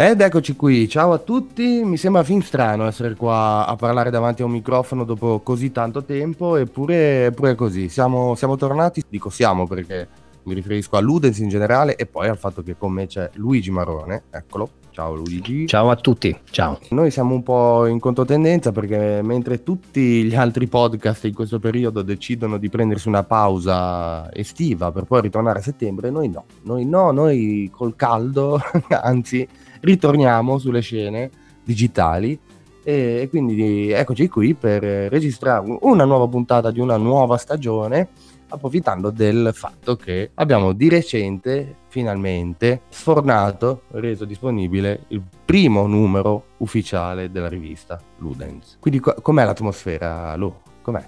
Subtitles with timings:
[0.00, 4.40] Ed eccoci qui, ciao a tutti, mi sembra fin strano essere qua a parlare davanti
[4.40, 9.66] a un microfono dopo così tanto tempo, eppure, è così, siamo, siamo tornati, dico siamo
[9.66, 10.08] perché
[10.44, 13.70] mi riferisco a Ludens in generale e poi al fatto che con me c'è Luigi
[13.70, 15.66] Marone, eccolo, ciao Luigi.
[15.66, 16.78] Ciao a tutti, ciao.
[16.92, 22.00] Noi siamo un po' in controtendenza perché mentre tutti gli altri podcast in questo periodo
[22.00, 27.10] decidono di prendersi una pausa estiva per poi ritornare a settembre, noi no, noi no,
[27.10, 29.46] noi col caldo, anzi
[29.80, 31.30] ritorniamo sulle scene
[31.64, 32.38] digitali
[32.82, 38.08] e quindi eccoci qui per registrare una nuova puntata di una nuova stagione
[38.48, 47.30] approfittando del fatto che abbiamo di recente finalmente sfornato, reso disponibile il primo numero ufficiale
[47.30, 48.78] della rivista Ludens.
[48.80, 50.52] Quindi com'è l'atmosfera, Lu?
[50.82, 51.04] Com'è?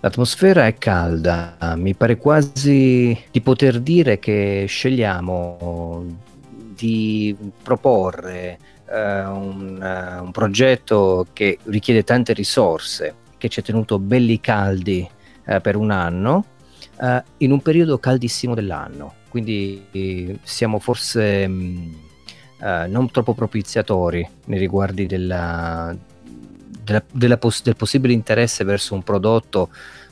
[0.00, 6.04] L'atmosfera è calda, mi pare quasi di poter dire che scegliamo
[6.74, 8.58] di proporre
[8.88, 15.08] eh, un, uh, un, progetto che richiede tante risorse, che ci ha tenuto belli caldi
[15.46, 16.44] eh, per un anno,
[17.00, 19.14] eh, in un periodo caldissimo dell'anno.
[19.28, 21.94] Quindi siamo forse mh,
[22.62, 25.94] mm, non troppo propiziatori nei riguardi della,
[26.84, 29.70] della, della poss- del possibile interesse verso un prodotto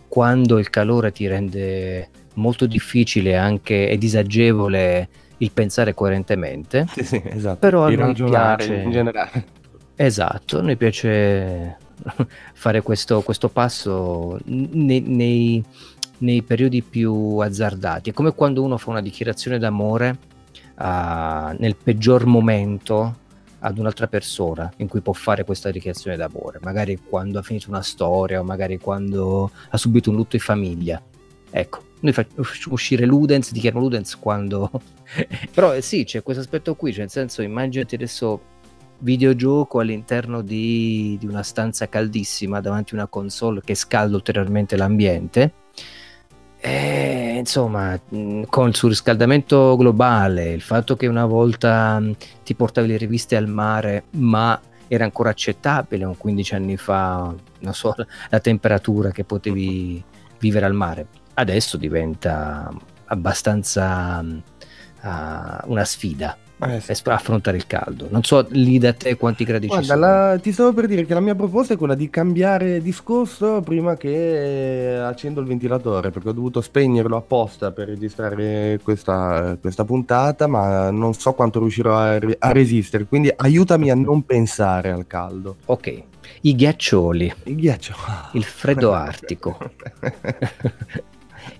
[0.08, 5.08] quando il calore ti rende molto difficile anche e disagevole
[5.42, 6.86] il pensare coerentemente.
[6.92, 7.58] Sì, sì, esatto.
[7.58, 9.46] Però il a noi piace in generale.
[9.94, 11.76] Esatto, a noi piace
[12.54, 15.62] fare questo, questo passo nei, nei,
[16.18, 18.10] nei, periodi più azzardati.
[18.10, 20.18] È come quando uno fa una dichiarazione d'amore
[20.78, 23.18] uh, nel peggior momento
[23.64, 27.82] ad un'altra persona in cui può fare questa dichiarazione d'amore, magari quando ha finito una
[27.82, 31.00] storia o magari quando ha subito un lutto in famiglia.
[31.50, 34.70] Ecco, noi facciamo uscire Ludens, dichiarano Ludens quando...
[35.52, 38.40] Però eh, sì, c'è questo aspetto qui, cioè nel senso immaginati adesso
[38.98, 45.52] videogioco all'interno di, di, una stanza caldissima davanti a una console che scalda ulteriormente l'ambiente.
[46.58, 48.00] E, insomma,
[48.48, 52.02] con il surriscaldamento globale, il fatto che una volta
[52.42, 57.74] ti portavi le riviste al mare, ma era ancora accettabile un 15 anni fa, non
[57.74, 57.94] so,
[58.28, 60.02] la temperatura che potevi
[60.38, 62.72] vivere al mare adesso diventa
[63.06, 67.02] abbastanza uh, una sfida eh sì.
[67.06, 68.06] affrontare il caldo.
[68.10, 70.00] Non so lì da te quanti gradi Guarda, ci sono.
[70.00, 73.96] La, ti stavo per dire che la mia proposta è quella di cambiare discorso prima
[73.96, 80.90] che accendo il ventilatore, perché ho dovuto spegnerlo apposta per registrare questa, questa puntata, ma
[80.90, 83.06] non so quanto riuscirò a, a resistere.
[83.06, 85.56] Quindi aiutami a non pensare al caldo.
[85.66, 86.02] Ok.
[86.42, 87.34] I ghiaccioli.
[87.44, 87.98] I ghiaccioli.
[88.32, 89.58] Il freddo artico.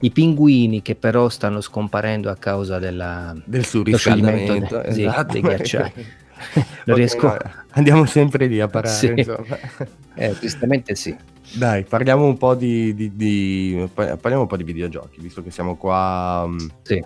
[0.03, 5.33] i pinguini che però stanno scomparendo a causa della, del surriscaldamento de, esatto.
[5.33, 5.93] sì, dei ghiacciai.
[6.55, 7.27] okay, riesco...
[7.29, 7.37] no,
[7.71, 9.27] andiamo sempre lì a parare, sì.
[10.15, 11.17] eh, tristemente sì.
[11.55, 15.77] Dai, parliamo un po' di, di, di, parliamo un po' di videogiochi, visto che siamo
[15.77, 16.47] qua.
[16.47, 17.05] Mm, sì.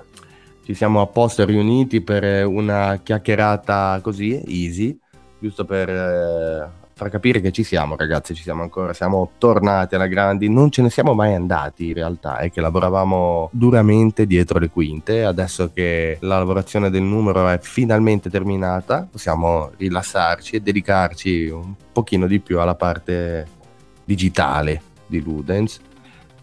[0.65, 4.99] Ci siamo apposta riuniti per una chiacchierata così, easy,
[5.39, 10.07] giusto per eh, far capire che ci siamo, ragazzi, ci siamo ancora, siamo tornati alla
[10.07, 14.71] grandi, non ce ne siamo mai andati in realtà, è che lavoravamo duramente dietro le
[14.71, 21.75] quinte, adesso che la lavorazione del numero è finalmente terminata, possiamo rilassarci e dedicarci un
[21.93, 23.47] pochino di più alla parte
[24.03, 25.79] digitale di Ludens,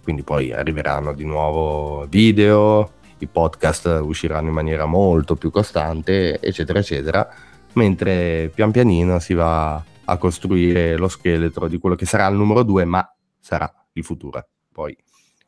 [0.04, 6.78] quindi poi arriveranno di nuovo video, i podcast usciranno in maniera molto più costante, eccetera,
[6.78, 7.28] eccetera,
[7.74, 12.64] mentre pian pianino si va a costruire lo scheletro di quello che sarà il numero
[12.64, 14.46] 2, ma sarà il futuro.
[14.72, 14.96] Poi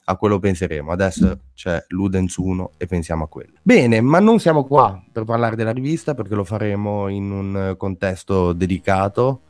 [0.05, 0.91] a quello penseremo.
[0.91, 3.53] Adesso c'è Ludens 1 e pensiamo a quello.
[3.61, 8.53] Bene, ma non siamo qua per parlare della rivista perché lo faremo in un contesto
[8.53, 9.41] dedicato,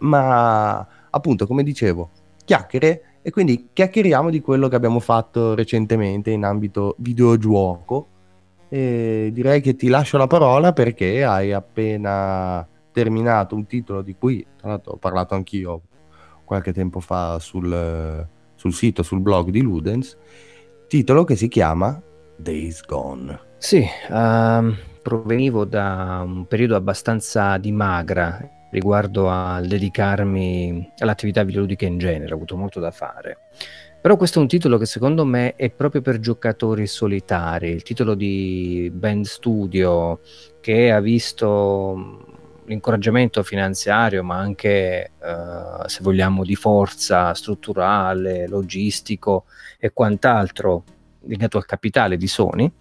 [0.00, 2.10] ma appunto, come dicevo,
[2.44, 8.08] chiacchiere e quindi chiacchieriamo di quello che abbiamo fatto recentemente in ambito videogioco.
[8.70, 12.66] E direi che ti lascio la parola perché hai appena
[12.98, 15.82] terminato un titolo di cui tra l'altro ho parlato anch'io
[16.44, 20.16] qualche tempo fa sul, sul sito, sul blog di Ludens,
[20.88, 22.02] titolo che si chiama
[22.36, 23.38] Days Gone.
[23.58, 28.40] Sì, uh, provenivo da un periodo abbastanza di magra
[28.70, 33.38] riguardo al dedicarmi all'attività videoludica in genere, ho avuto molto da fare.
[34.00, 38.14] Però questo è un titolo che secondo me è proprio per giocatori solitari, il titolo
[38.14, 40.20] di Band Studio
[40.60, 42.37] che ha visto
[42.68, 49.46] l'incoraggiamento finanziario, ma anche, eh, se vogliamo, di forza strutturale, logistico
[49.78, 50.84] e quant'altro
[51.22, 52.72] legato al capitale di Sony,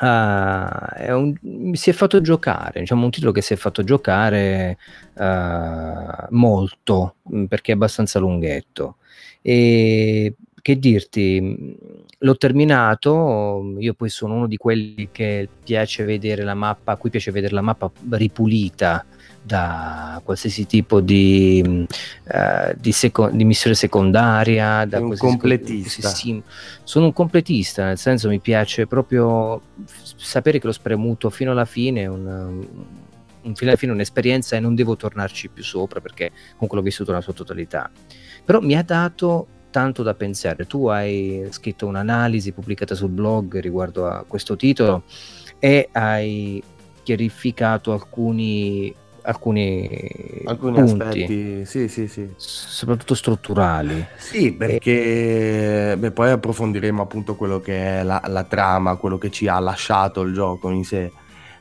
[0.00, 1.34] Uh, è un,
[1.72, 4.78] si è fatto giocare, diciamo un titolo che si è fatto giocare
[5.14, 7.16] uh, molto
[7.48, 8.98] perché è abbastanza lunghetto.
[9.42, 11.76] E che dirti,
[12.18, 17.10] l'ho terminato, io poi sono uno di quelli che piace vedere la mappa, a cui
[17.10, 19.04] piace vedere la mappa ripulita
[19.42, 24.84] da qualsiasi tipo di, uh, di, seco- di missione secondaria.
[24.84, 26.10] Da un completista.
[26.10, 26.42] Co-
[26.82, 29.60] sono un completista, nel senso mi piace proprio
[30.16, 32.26] sapere che l'ho spremuto fino alla fine, un,
[33.42, 37.12] un fino alla fine un'esperienza e non devo tornarci più sopra perché comunque l'ho vissuto
[37.12, 37.90] nella sua totalità.
[38.44, 40.66] Però mi ha dato tanto da pensare.
[40.66, 45.02] Tu hai scritto un'analisi pubblicata sul blog riguardo a questo titolo
[45.58, 46.62] e hai
[47.02, 48.94] chiarificato alcuni
[49.28, 52.28] alcuni, alcuni punti, aspetti, sì, sì, sì.
[52.36, 54.06] soprattutto strutturali.
[54.16, 59.46] Sì, perché beh, poi approfondiremo appunto quello che è la, la, trama, quello che ci
[59.46, 61.12] ha lasciato il gioco in sé.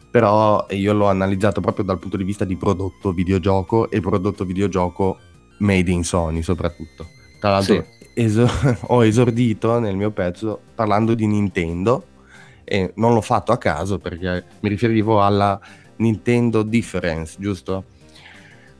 [0.09, 5.17] Però io l'ho analizzato proprio dal punto di vista di prodotto videogioco e prodotto videogioco
[5.59, 7.07] made in Sony soprattutto.
[7.39, 7.96] Tra l'altro sì.
[8.17, 12.15] Esor- ho esordito nel mio pezzo parlando di Nintendo
[12.63, 15.59] e non l'ho fatto a caso perché mi riferivo alla
[15.97, 17.85] Nintendo Difference, giusto?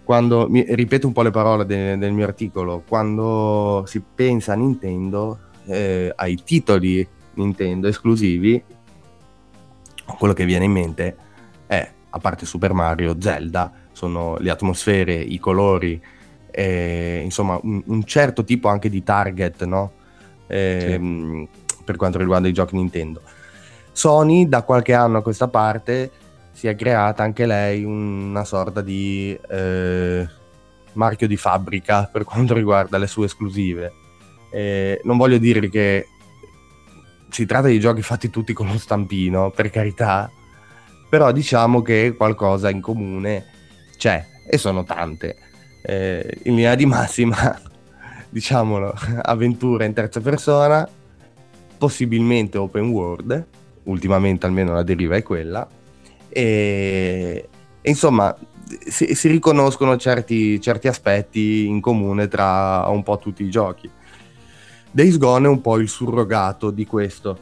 [0.04, 4.56] Quando, mi, ripeto un po' le parole de, del mio articolo, quando si pensa a
[4.56, 8.62] Nintendo, eh, ai titoli Nintendo esclusivi,
[10.18, 11.16] quello che viene in mente
[11.68, 16.02] è, a parte Super Mario, Zelda, sono le atmosfere, i colori,
[16.58, 19.92] eh, insomma un, un, certo tipo anche di target, no?
[20.48, 21.48] Eh, sì.
[21.86, 23.22] Per quanto riguarda i giochi Nintendo.
[23.92, 26.10] Sony da qualche anno a questa parte
[26.52, 30.28] si è creata anche lei una sorta di eh,
[30.94, 33.94] marchio di fabbrica per quanto riguarda le sue esclusive.
[35.04, 36.08] Non voglio dire che
[37.30, 40.32] si tratta di giochi fatti tutti con lo stampino, per carità,
[41.08, 43.46] però diciamo che qualcosa in comune
[43.96, 45.47] c'è e sono tante.
[45.90, 47.58] Eh, in linea di massima,
[48.30, 48.94] diciamolo,
[49.24, 50.86] avventura in terza persona,
[51.78, 53.46] possibilmente open world,
[53.84, 55.66] ultimamente almeno la deriva è quella,
[56.28, 57.48] e,
[57.82, 58.36] e insomma
[58.86, 63.90] si, si, riconoscono certi, certi aspetti in comune tra un po' tutti i giochi.
[64.92, 67.40] Days Gone è un po' il surrogato di questo,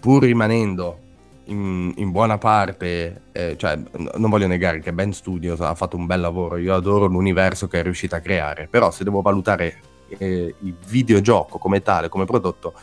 [0.00, 0.98] pur rimanendo
[1.46, 3.78] in, in buona parte, eh, cioè
[4.16, 7.80] non voglio negare che Ben Studios ha fatto un bel lavoro, io adoro l'universo che
[7.80, 9.80] è riuscita a creare, però se devo valutare
[10.18, 12.74] eh, il videogioco come tale, come prodotto,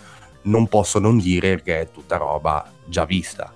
[0.44, 3.54] non posso non dire che è tutta roba già vista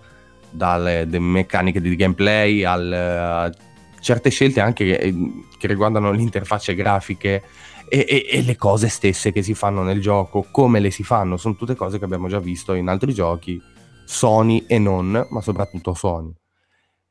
[0.49, 3.51] dalle meccaniche di gameplay al, a
[3.99, 5.15] certe scelte anche che,
[5.57, 7.43] che riguardano le interfacce grafiche
[7.89, 11.37] e, e, e, le cose stesse che si fanno nel gioco, come le si fanno,
[11.37, 13.61] sono tutte cose che abbiamo già visto in altri giochi,
[14.07, 16.33] Sony e non, ma soprattutto Sony.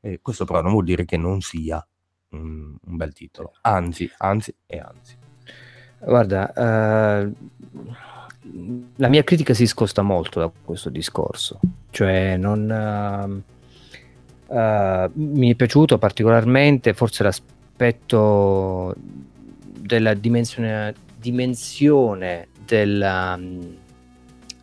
[0.01, 1.85] E questo però non vuol dire che non sia
[2.29, 5.15] un, un bel titolo, anzi, anzi e anzi.
[5.99, 7.35] Guarda, uh,
[8.95, 11.59] la mia critica si scosta molto da questo discorso,
[11.91, 13.43] cioè non...
[14.47, 23.39] Uh, uh, mi è piaciuto particolarmente forse l'aspetto della dimensione, dimensione della,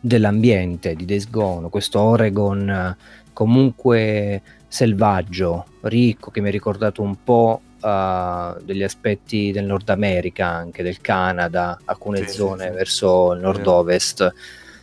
[0.05, 2.95] dell'ambiente di Days Gone, questo Oregon
[3.33, 10.47] comunque selvaggio, ricco, che mi ha ricordato un po' uh, degli aspetti del Nord America,
[10.47, 12.75] anche del Canada, alcune sì, zone sì, sì.
[12.75, 14.33] verso il nord-ovest.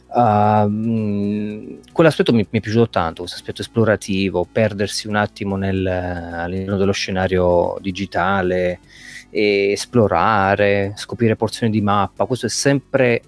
[0.09, 6.77] Uh, quell'aspetto mi, mi, è piaciuto tanto, questo aspetto esplorativo, perdersi un attimo nel, all'interno
[6.77, 8.81] dello scenario digitale,
[9.31, 12.27] esplorare, scoprire porzioni di mappa.
[12.27, 13.23] Questo è sempre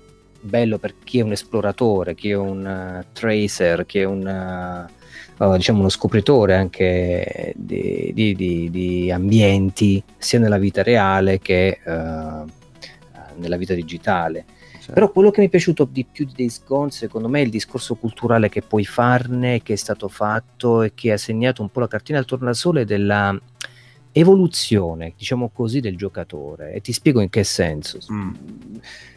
[0.45, 4.89] bello per chi è un esploratore, chi è un uh, tracer, chi è un
[5.39, 11.81] uh, diciamo uno scopritore anche di, di, di, di, ambienti sia nella vita reale che
[11.85, 12.49] uh,
[13.37, 14.45] nella vita digitale.
[14.73, 14.93] Certo.
[14.93, 17.51] Però quello che mi è piaciuto di più di Days Gone, secondo me, è il
[17.51, 21.81] discorso culturale che puoi farne, che è stato fatto e che ha segnato un po'
[21.81, 23.35] la cartina al tornasole della
[24.13, 26.75] evoluzione, diciamo così, del giocatore.
[26.75, 27.99] E ti spiego in che senso.
[28.13, 28.35] Mm.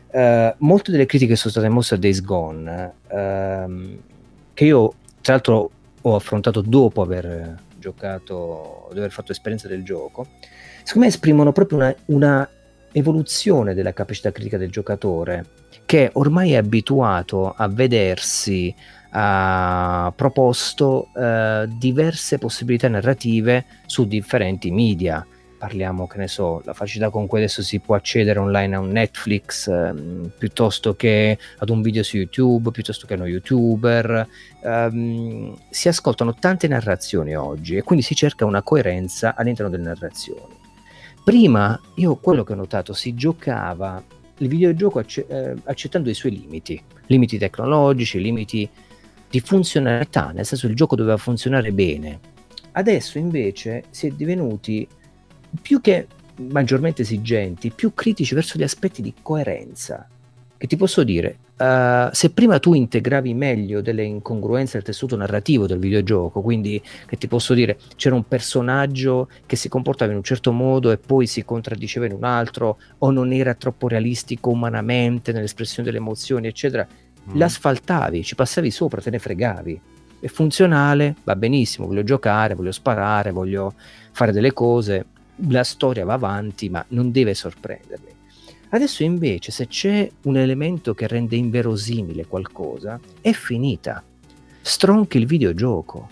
[0.10, 4.00] Uh, molte delle critiche sono state mosse a Days Gone, uh,
[4.54, 5.72] che io tra l'altro
[6.02, 10.28] ho affrontato dopo aver giocato, dopo aver fatto esperienza del gioco,
[10.84, 12.50] secondo me esprimono proprio una, una
[12.94, 15.46] evoluzione della capacità critica del giocatore
[15.86, 18.74] che ormai è abituato a vedersi
[19.12, 25.26] ha proposto uh, diverse possibilità narrative su differenti media.
[25.58, 28.92] Parliamo, che ne so, la facilità con cui adesso si può accedere online a un
[28.92, 34.28] Netflix ehm, piuttosto che ad un video su YouTube, piuttosto che a uno youtuber.
[34.64, 40.56] Ehm, si ascoltano tante narrazioni oggi e quindi si cerca una coerenza all'interno delle narrazioni.
[41.24, 44.02] Prima, io quello che ho notato, si giocava
[44.38, 48.70] il videogioco acce- eh, accettando i suoi limiti, limiti tecnologici, limiti
[49.30, 52.20] di funzionalità, nel senso il gioco doveva funzionare bene.
[52.72, 54.88] Adesso invece si è divenuti
[55.62, 60.08] più che maggiormente esigenti, più critici verso gli aspetti di coerenza.
[60.60, 65.68] Che ti posso dire, uh, se prima tu integravi meglio delle incongruenze del tessuto narrativo
[65.68, 70.24] del videogioco, quindi che ti posso dire, c'era un personaggio che si comportava in un
[70.24, 75.32] certo modo e poi si contraddiceva in un altro, o non era troppo realistico umanamente
[75.32, 77.38] nell'espressione delle emozioni, eccetera, mm.
[77.38, 79.82] l'asfaltavi, ci passavi sopra, te ne fregavi.
[80.20, 83.76] È funzionale, va benissimo, voglio giocare, voglio sparare, voglio
[84.12, 85.06] fare delle cose,
[85.50, 88.16] la storia va avanti, ma non deve sorprendermi.
[88.70, 94.04] Adesso invece se c'è un elemento che rende inverosimile qualcosa, è finita.
[94.62, 96.10] Stronchi il videogioco.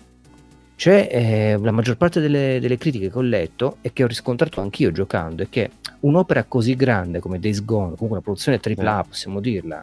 [0.77, 4.59] Cioè, eh, la maggior parte delle, delle, critiche che ho letto e che ho riscontrato
[4.59, 9.39] anch'io giocando è che un'opera così grande come Days Gone, comunque una produzione AAA, possiamo
[9.39, 9.81] dirla,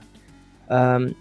[0.66, 1.14] um,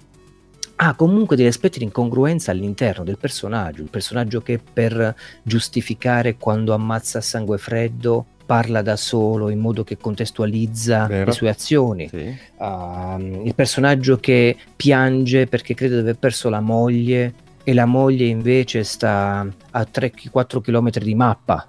[0.84, 6.74] ha comunque degli aspetti di incongruenza all'interno del personaggio, il personaggio che per giustificare quando
[6.74, 11.26] ammazza a sangue freddo parla da solo in modo che contestualizza Vero.
[11.26, 12.36] le sue azioni, sì.
[12.58, 17.34] uh, il personaggio che piange perché crede di aver perso la moglie
[17.64, 21.68] e la moglie invece sta a 3-4 km di mappa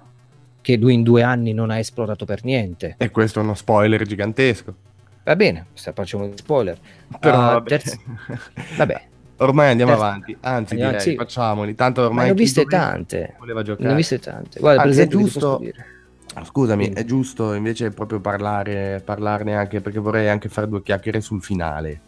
[0.59, 2.95] che lui in due anni non ha esplorato per niente.
[2.97, 4.73] E questo è uno spoiler gigantesco.
[5.23, 6.77] Va bene, facciamo un spoiler.
[7.19, 7.69] Però uh, vabbè.
[7.69, 7.97] Terz...
[8.77, 9.07] vabbè.
[9.37, 10.03] Ormai andiamo terz...
[10.03, 11.15] avanti, anzi andiamo, direi, sì.
[11.15, 12.25] facciamoli, tanto ormai...
[12.25, 13.35] ne ho viste tante.
[13.77, 14.59] Ne ho viste tante.
[14.59, 15.61] Guarda, ah, per esempio, è giusto...
[16.43, 16.99] Scusami, Quindi.
[16.99, 22.01] è giusto invece proprio parlare, parlarne anche perché vorrei anche fare due chiacchiere sul finale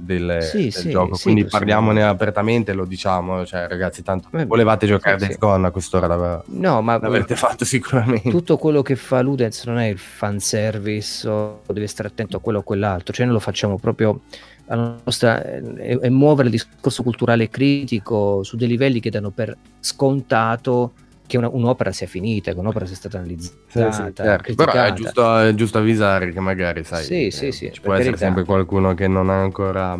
[0.00, 1.14] del, sì, del sì, gioco.
[1.14, 5.66] Sì, Quindi parliamone apertamente, lo diciamo, cioè ragazzi, tanto Beh, volevate giocare sì, Days Gone
[5.66, 8.30] a quest'ora l'av- no, ma l'avrete fatto sicuramente.
[8.30, 12.58] Tutto quello che fa Ludens non è il fanservice o deve stare attento a quello
[12.58, 14.20] o quell'altro, cioè noi lo facciamo proprio
[14.66, 19.30] la nostra, è, è muovere il discorso culturale e critico su dei livelli che danno
[19.30, 20.92] per scontato
[21.30, 23.92] che una, un'opera sia finita, che un'opera sia stata analizzata.
[23.92, 24.54] Sì, sì, certo.
[24.56, 27.94] Però è giusto, è giusto, avvisare che magari, sai, sì, eh, sì, sì, ci può
[27.94, 29.98] essere sempre qualcuno che non ha ancora...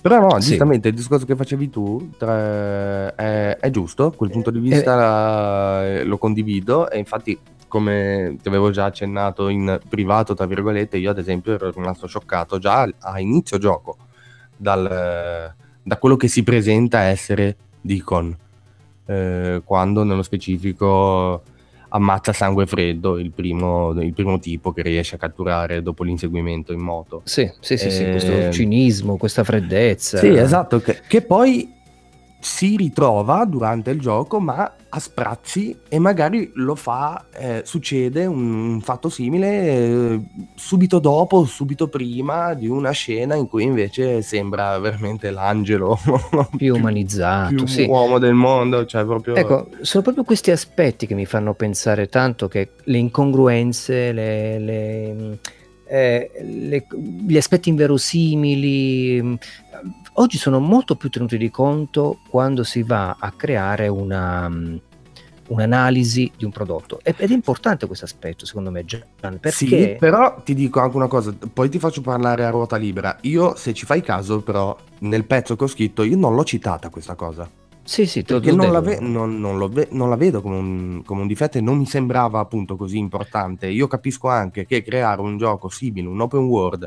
[0.00, 4.58] Però no, giustamente il discorso che facevi tu tra, è, è, giusto, quel punto di
[4.58, 7.38] vista eh, lo condivido e infatti
[7.68, 12.58] come ti avevo già accennato in privato, tra virgolette, io ad esempio ero rimasto scioccato
[12.58, 13.96] già a inizio gioco
[14.56, 18.36] dal, da quello che si presenta essere Deacon
[19.08, 21.42] eh, quando nello specifico
[21.90, 26.80] ammazza sangue freddo il primo, il primo, tipo che riesce a catturare dopo l'inseguimento in
[26.80, 27.22] moto.
[27.24, 30.18] Sì, sì, sì, eh, sì questo cinismo, questa freddezza.
[30.18, 31.76] Sì, esatto, che, che poi
[32.40, 38.70] si ritrova durante il gioco, ma a sprazzi e magari lo fa, eh, succede un,
[38.70, 40.20] un, fatto simile eh,
[40.54, 45.98] subito dopo, subito prima di una scena in cui invece sembra veramente l'angelo
[46.56, 47.84] più umanizzato, più sì.
[47.84, 48.86] uomo del mondo.
[48.86, 49.34] Cioè proprio...
[49.34, 55.38] Ecco, sono proprio questi aspetti che mi fanno pensare tanto che le incongruenze, le, le,
[55.86, 56.86] eh, le,
[57.26, 59.38] gli aspetti inverosimili
[60.18, 64.76] oggi sono molto più tenuti di conto quando si va a creare una, mm,
[65.48, 67.00] un'analisi di un prodotto.
[67.02, 71.08] Ed è importante questo aspetto secondo me Gian, perché sì, però ti dico anche una
[71.08, 73.16] cosa poi ti faccio parlare a ruota libera.
[73.22, 76.88] Io se ci fai caso però nel pezzo che ho scritto io non l'ho citata
[76.90, 77.48] questa cosa.
[77.88, 81.22] Sì, sì, perché non la, ve- non, non, ve- non la, vedo come un, come
[81.22, 83.66] un, difetto e non mi sembrava appunto così importante.
[83.68, 86.86] Io capisco anche che creare un gioco simile, un open world,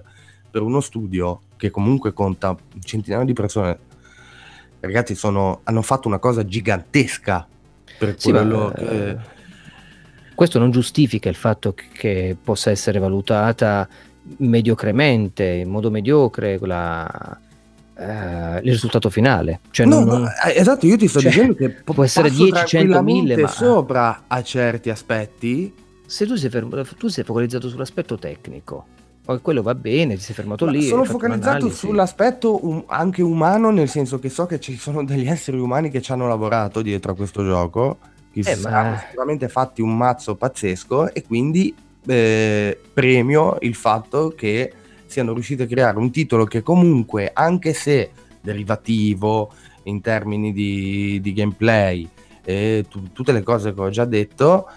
[0.52, 3.80] per uno studio che comunque conta centinaia di persone,
[4.82, 7.48] ragazzi, sono, hanno fatto una cosa gigantesca
[7.98, 9.10] per sì, quello ma, che...
[9.10, 9.18] Eh,
[10.36, 13.88] questo non giustifica il fatto che, possa essere valutata
[14.38, 17.40] mediocremente, in modo mediocre, la,
[17.94, 19.60] Uh, il risultato finale.
[19.70, 23.04] Cioè no, non, eh, esatto, io ti sto cioè, dicendo che può essere 10, 100,
[23.04, 25.72] 1000, ma sopra a certi aspetti.
[26.08, 28.88] Se tu sei, fermo, tu sei focalizzato sull'aspetto tecnico,
[29.24, 30.84] poi quello va bene, ti sei fermato Ma lì.
[30.84, 35.60] Sono focalizzato sull'aspetto um, anche umano, nel senso che so che ci sono degli esseri
[35.60, 38.00] umani che ci hanno lavorato dietro a questo gioco,
[38.34, 39.00] che eh, si ma...
[39.08, 41.74] sicuramente fatti un mazzo pazzesco e quindi
[42.08, 44.74] eh, premio il fatto che
[45.06, 48.12] siano riusciti a creare un titolo che comunque, anche se
[48.42, 52.10] derivativo in termini di, di gameplay
[52.44, 54.68] e t- tutte le cose che ho già detto,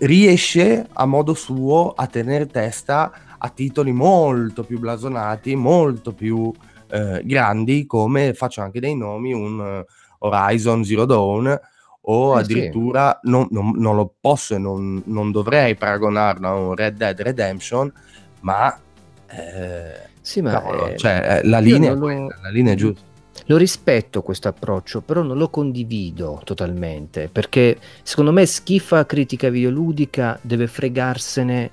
[0.00, 6.52] riesce a modo suo a tenere testa a titoli molto più blasonati, molto più
[6.90, 11.60] eh, grandi, come faccio anche dei nomi, un uh, Horizon Zero Dawn
[12.02, 13.30] o eh addirittura sì.
[13.30, 17.92] non, non, non, lo posso e non, non, dovrei paragonarlo a un Red Dead Redemption,
[18.40, 18.78] ma,
[19.26, 23.08] eh, sì, ma cavolo, eh, cioè, eh, la, linea lo, la linea è giusta.
[23.46, 30.38] Lo rispetto questo approccio, però non lo condivido totalmente, perché secondo me schifa critica videoludica
[30.42, 31.70] deve fregarsene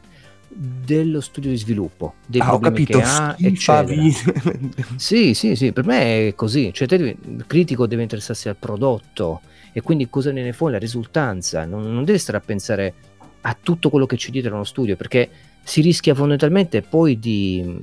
[0.60, 3.36] dello studio di sviluppo, dei ah, problemi capito, che ha,
[4.98, 9.42] sì, sì, sì, per me è così, cioè te, il critico deve interessarsi al prodotto
[9.72, 12.94] e quindi cosa ne fuori la risultanza, non, non deve stare a pensare
[13.42, 15.30] a tutto quello che c'è dietro uno studio, perché
[15.64, 17.80] si rischia fondamentalmente poi di,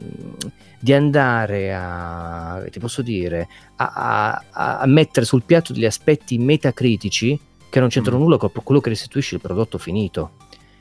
[0.80, 7.38] di andare a, ti posso dire, a, a, a, mettere sul piatto degli aspetti metacritici
[7.70, 8.22] che non c'entrano mm.
[8.22, 10.32] nulla con quello che restituisce il prodotto finito.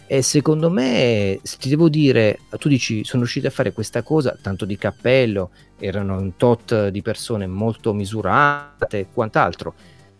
[0.05, 4.37] E secondo me, se ti devo dire, tu dici sono riusciti a fare questa cosa,
[4.39, 9.73] tanto di cappello, erano un tot di persone molto misurate e quant'altro,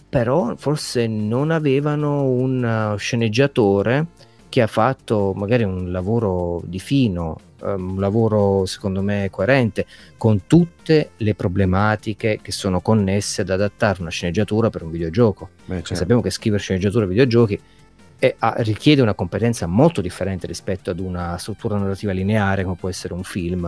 [0.08, 4.08] però forse non avevano un sceneggiatore
[4.54, 10.46] che ha fatto magari un lavoro di fino, um, un lavoro secondo me coerente, con
[10.46, 15.50] tutte le problematiche che sono connesse ad adattare una sceneggiatura per un videogioco.
[15.66, 15.96] Beh, certo.
[15.96, 17.60] Sappiamo che scrivere sceneggiatura per videogiochi
[18.24, 22.88] è, ha, richiede una competenza molto differente rispetto ad una struttura narrativa lineare come può
[22.88, 23.66] essere un film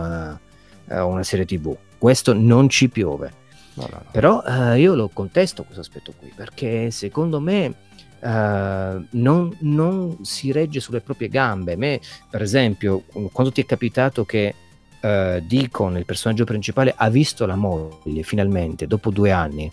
[0.88, 1.76] eh, o una serie tv.
[1.98, 3.44] Questo non ci piove.
[3.74, 4.10] No, no, no.
[4.10, 7.74] Però eh, io lo contesto questo aspetto qui perché secondo me
[8.18, 11.74] eh, non, non, si regge sulle proprie gambe.
[11.74, 14.54] A me, per esempio, quando ti è capitato che
[15.02, 19.70] uh, Deacon, il personaggio principale, ha visto la moglie finalmente dopo due anni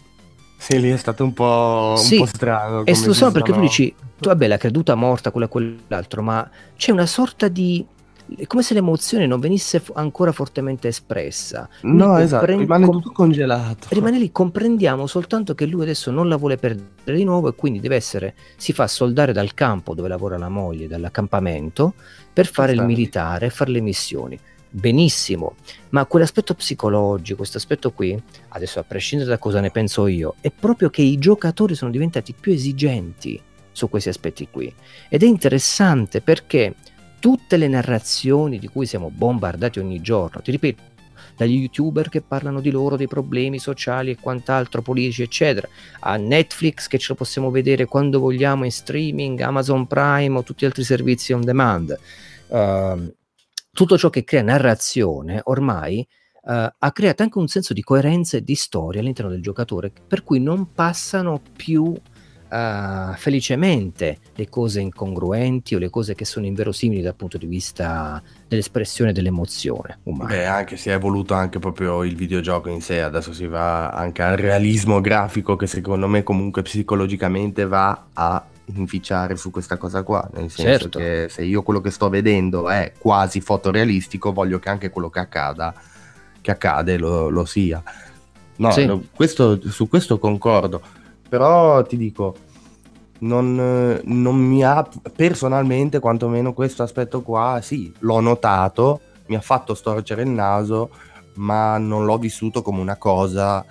[0.64, 2.86] sì, lì è stato un po', sì, un po strano.
[2.86, 6.50] È stato strano perché tu dici, tu vabbè, la creduta morta, quella e quell'altro, ma
[6.78, 7.86] c'è una sorta di
[8.38, 11.68] è come se l'emozione non venisse f- ancora fortemente espressa.
[11.82, 13.88] No, esatto, rimane tutto congelato.
[13.90, 17.82] Rimane lì, comprendiamo soltanto che lui adesso non la vuole perdere di nuovo e quindi
[17.82, 21.94] deve essere, si fa soldare dal campo dove lavora la moglie, dall'accampamento,
[22.32, 24.40] per fare il militare, fare le missioni
[24.74, 25.56] benissimo,
[25.90, 30.52] ma quell'aspetto psicologico, questo aspetto qui, adesso a prescindere da cosa ne penso io, è
[30.52, 33.40] proprio che i giocatori sono diventati più esigenti
[33.72, 34.74] su questi aspetti qui.
[35.10, 36.74] Ed è interessante perché
[37.20, 40.92] tutte le narrazioni di cui siamo bombardati ogni giorno, ti ripeto,
[41.36, 45.68] dagli youtuber che parlano di loro, dei problemi sociali e quant'altro, politici, eccetera,
[46.00, 50.64] a Netflix che ce lo possiamo vedere quando vogliamo in streaming, Amazon Prime o tutti
[50.64, 51.98] gli altri servizi on demand.
[52.48, 53.14] Uh,
[53.74, 56.08] tutto ciò che crea narrazione ormai
[56.44, 60.24] uh, ha creato anche un senso di coerenza e di storia all'interno del giocatore, per
[60.24, 62.00] cui non passano più uh,
[63.16, 69.12] felicemente le cose incongruenti o le cose che sono inverosimili dal punto di vista dell'espressione
[69.12, 70.30] dell'emozione umana.
[70.30, 74.22] Beh, anche si è evoluto anche proprio il videogioco in sé, adesso si va anche
[74.22, 80.28] al realismo grafico che secondo me comunque psicologicamente va a inficiare su questa cosa qua,
[80.34, 81.00] nel senso certo.
[81.00, 85.20] che se io quello che sto vedendo è quasi fotorealistico, voglio che anche quello che
[85.20, 85.74] accada,
[86.42, 87.84] che accade lo, lo sia.
[88.56, 88.86] No, sì.
[88.86, 90.82] no questo, su questo concordo,
[91.28, 92.36] però ti dico,
[93.20, 99.74] non, non mi ha personalmente, quantomeno questo aspetto qua, sì, l'ho notato, mi ha fatto
[99.74, 100.90] storcere il naso,
[101.36, 103.66] ma non l'ho vissuto come una cosa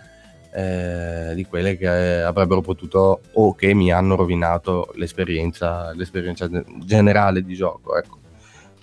[0.55, 6.49] eh, di quelle che avrebbero potuto o che mi hanno rovinato l'esperienza, l'esperienza
[6.85, 7.97] generale di gioco.
[7.97, 8.19] Ecco.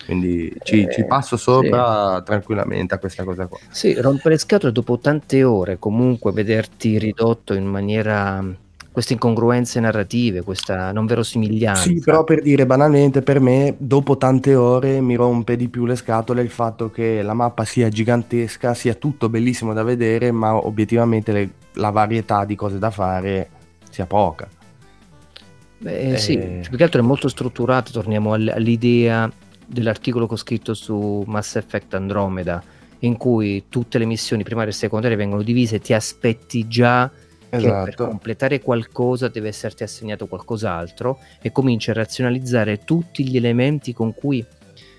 [0.04, 2.24] Quindi ci, eh, ci passo sopra sì.
[2.24, 3.58] tranquillamente a questa cosa qua.
[3.70, 8.44] Sì, rompere scatole dopo tante ore, comunque vederti ridotto in maniera
[8.92, 11.82] queste incongruenze narrative, questa non verosimiglianza.
[11.82, 15.94] Sì, però per dire banalmente, per me, dopo tante ore mi rompe di più le
[15.94, 21.32] scatole il fatto che la mappa sia gigantesca, sia tutto bellissimo da vedere, ma obiettivamente
[21.32, 23.48] le, la varietà di cose da fare
[23.90, 24.48] sia poca.
[25.78, 29.30] Beh, eh, sì, più che altro è molto strutturato, torniamo all'idea
[29.66, 32.62] dell'articolo che ho scritto su Mass Effect Andromeda,
[33.00, 37.10] in cui tutte le missioni primarie e secondarie vengono divise ti aspetti già
[37.50, 37.84] esatto.
[37.84, 44.44] per completare qualcosa deve esserti assegnato qualcos'altro e cominci a razionalizzare tutti gli elementi cui,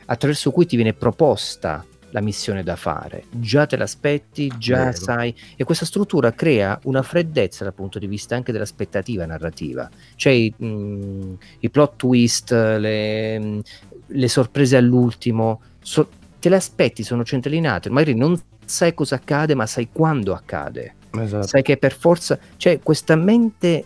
[0.05, 3.23] attraverso cui ti viene proposta la missione da fare.
[3.31, 4.97] Già te l'aspetti, già Vero.
[4.97, 9.89] sai, e questa struttura crea una freddezza dal punto di vista anche dell'aspettativa narrativa.
[10.15, 13.59] Cioè i, mh, mm, i plot twist, le, mh, mm,
[14.07, 16.09] le sorprese all'ultimo, so,
[16.39, 18.39] te le aspetti, sono centellinate, magari non
[18.71, 20.95] sai cosa accade, ma sai quando accade.
[21.11, 21.45] Esatto.
[21.45, 23.85] Sai che per forza, cioè questa mente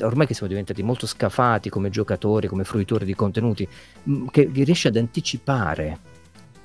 [0.00, 3.68] ormai che siamo diventati molto scafati come giocatori, come fruitori di contenuti,
[4.30, 5.98] che, che riesce ad anticipare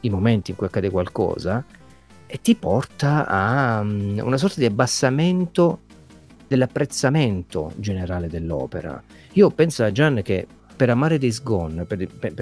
[0.02, 1.64] i momenti in cui accade qualcosa
[2.26, 5.82] e ti porta a um, una sorta di abbassamento
[6.48, 9.02] dell'apprezzamento generale dell'opera.
[9.34, 12.34] Io penso a Gian che per amare Days Gone, per, per,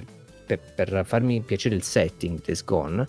[0.46, 3.08] per, per farmi piacere il setting Days Gone,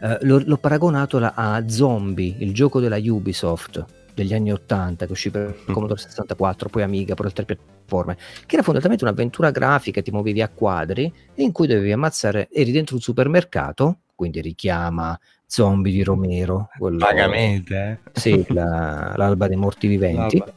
[0.00, 3.84] eh, l'ho, l'ho, paragonato a Zombie, il gioco della Ubisoft
[4.14, 5.72] degli anni 80 che uscì per mm.
[5.72, 10.48] Commodore 64, poi Amiga, per altre piattaforme, che era fondamentalmente un'avventura grafica, ti muovevi a
[10.48, 16.68] quadri e in cui dovevi ammazzare, eri dentro un supermercato, quindi richiama Zombie di Romero.
[16.76, 18.10] Quello, Vagamente, eh?
[18.18, 20.52] Sì, la, l'alba dei morti viventi, l'alba.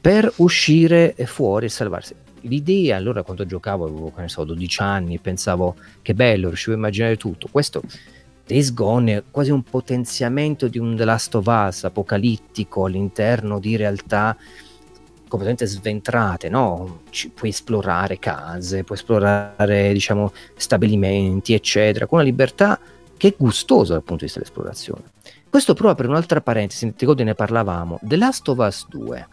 [0.00, 5.74] per uscire fuori e salvarsi l'idea allora quando giocavo avevo so, 12 anni e pensavo
[6.02, 7.82] che bello riuscivo a immaginare tutto questo
[8.48, 13.76] Days Gone è quasi un potenziamento di un The Last of Us apocalittico all'interno di
[13.76, 14.34] realtà
[15.28, 17.00] completamente sventrate, no?
[17.10, 22.80] Ci puoi esplorare case, puoi esplorare, diciamo, stabilimenti, eccetera, con una libertà
[23.18, 25.02] che è gustosa dal punto di vista dell'esplorazione.
[25.50, 29.28] Questo però apre un'altra parentesi, ti ricordi ne parlavamo, The Last of Us 2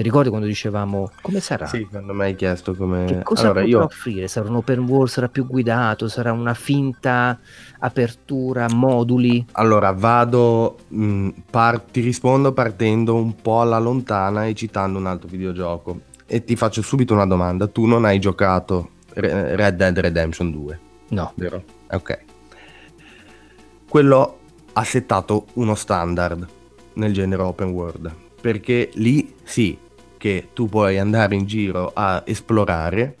[0.00, 1.66] ti ricordi quando dicevamo come sarà?
[1.66, 3.04] Sì, quando mi hai chiesto come...
[3.04, 3.82] Che cosa allora, io...
[3.82, 4.28] offrire?
[4.28, 7.38] Sarà un open world, sarà più guidato, sarà una finta
[7.80, 9.44] apertura, moduli?
[9.52, 15.04] Allora, vado, mh, mm, par- ti rispondo partendo un po' alla lontana e citando un
[15.04, 16.00] altro videogioco.
[16.24, 17.66] E ti faccio subito una domanda.
[17.66, 20.80] Tu non hai giocato Red Dead Redemption 2?
[21.08, 21.32] No.
[21.34, 21.62] Vero?
[21.90, 22.18] Ok.
[23.86, 24.38] Quello
[24.72, 26.48] ha settato uno standard
[26.94, 29.76] nel genere open world perché lì sì,
[30.20, 33.16] che tu puoi andare in giro a esplorare,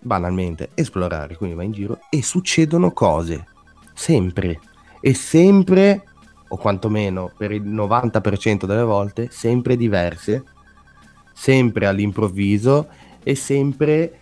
[0.00, 3.46] banalmente esplorare, quindi vai in giro e succedono cose,
[3.92, 4.58] sempre,
[5.00, 6.02] e sempre,
[6.48, 10.42] o quantomeno per il 90% delle volte, sempre diverse,
[11.32, 12.88] sempre all'improvviso
[13.22, 14.18] e sempre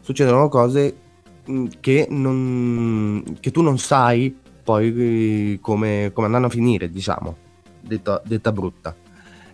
[0.00, 0.96] succedono cose
[1.50, 7.36] mm, che, non, che tu non sai poi eh, come, come andranno a finire, diciamo,
[7.80, 8.94] detta, detta brutta.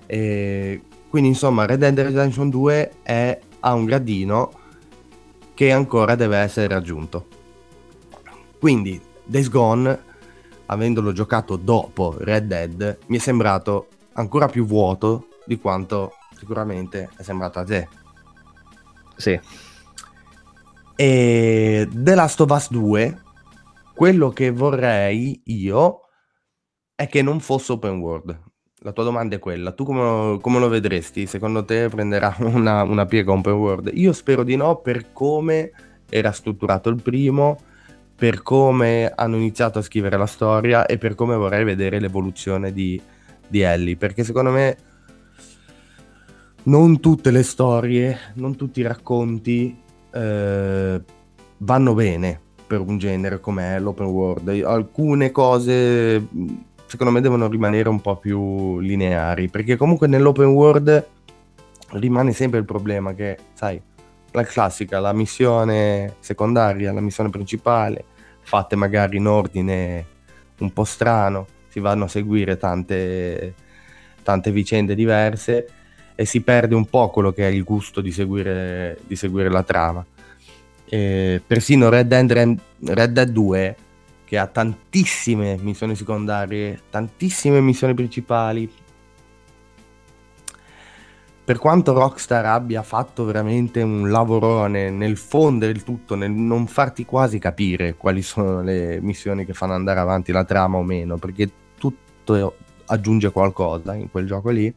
[0.05, 0.83] E
[1.15, 4.53] quindi insomma Red Dead Redemption 2 è a un gradino
[5.55, 7.29] che ancora deve essere raggiunto.
[8.59, 10.03] Quindi Days Gone,
[10.67, 17.23] avendolo giocato dopo Red Dead, mi è sembrato ancora più vuoto di quanto sicuramente è
[17.23, 17.89] sembrato a te.
[19.15, 19.41] Sì.
[20.97, 23.23] E The Last of Us 2,
[23.95, 26.01] quello che vorrei io
[26.93, 28.44] è che non fosse open world
[28.85, 31.25] la tua domanda è quella, tu come, come lo vedresti?
[31.25, 33.91] Secondo te prenderà una, una, piega open world?
[33.95, 35.73] Io spero di no per come
[36.11, 37.59] era strutturato il primo,
[38.15, 43.01] per come hanno iniziato a scrivere la storia e per come vorrei vedere l'evoluzione di,
[43.49, 44.77] di Ellie, perché secondo me
[46.65, 49.75] non tutte le storie, non tutti i racconti
[50.13, 51.01] eh,
[51.57, 54.63] vanno bene per un genere come l'open world.
[54.63, 56.23] Alcune cose
[56.95, 61.05] secondo me devono rimanere un po' più lineari, perché comunque nell'open world
[61.95, 63.83] rimane sempre il problema che, sai,
[64.31, 68.05] la classica, la missione secondaria, la missione principale,
[68.43, 70.07] fatte magari in ordine
[70.59, 73.55] un po' strano, si vanno a seguire tante,
[74.23, 75.69] tante vicende diverse
[76.15, 79.65] e si perde un po' quello che è il gusto di seguire, di seguire la
[79.65, 80.07] trama.
[80.89, 83.77] E persino Red Dead, Red Dead 2
[84.35, 88.69] che ha tantissime missioni secondarie, tantissime missioni principali.
[91.45, 97.05] Per quanto Rockstar abbia fatto veramente un lavorone nel fondere il tutto, nel non farti
[97.05, 101.49] quasi capire quali sono le missioni che fanno andare avanti la trama o meno, perché
[101.79, 104.75] tutto aggiunge qualcosa in quel gioco lì,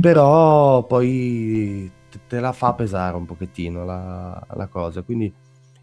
[0.00, 1.90] però poi
[2.28, 5.02] te la fa pesare un pochettino la, la cosa.
[5.02, 5.32] Quindi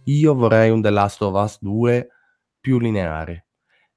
[0.03, 2.11] io vorrei un The Last of Us 2
[2.67, 3.45] più lineare.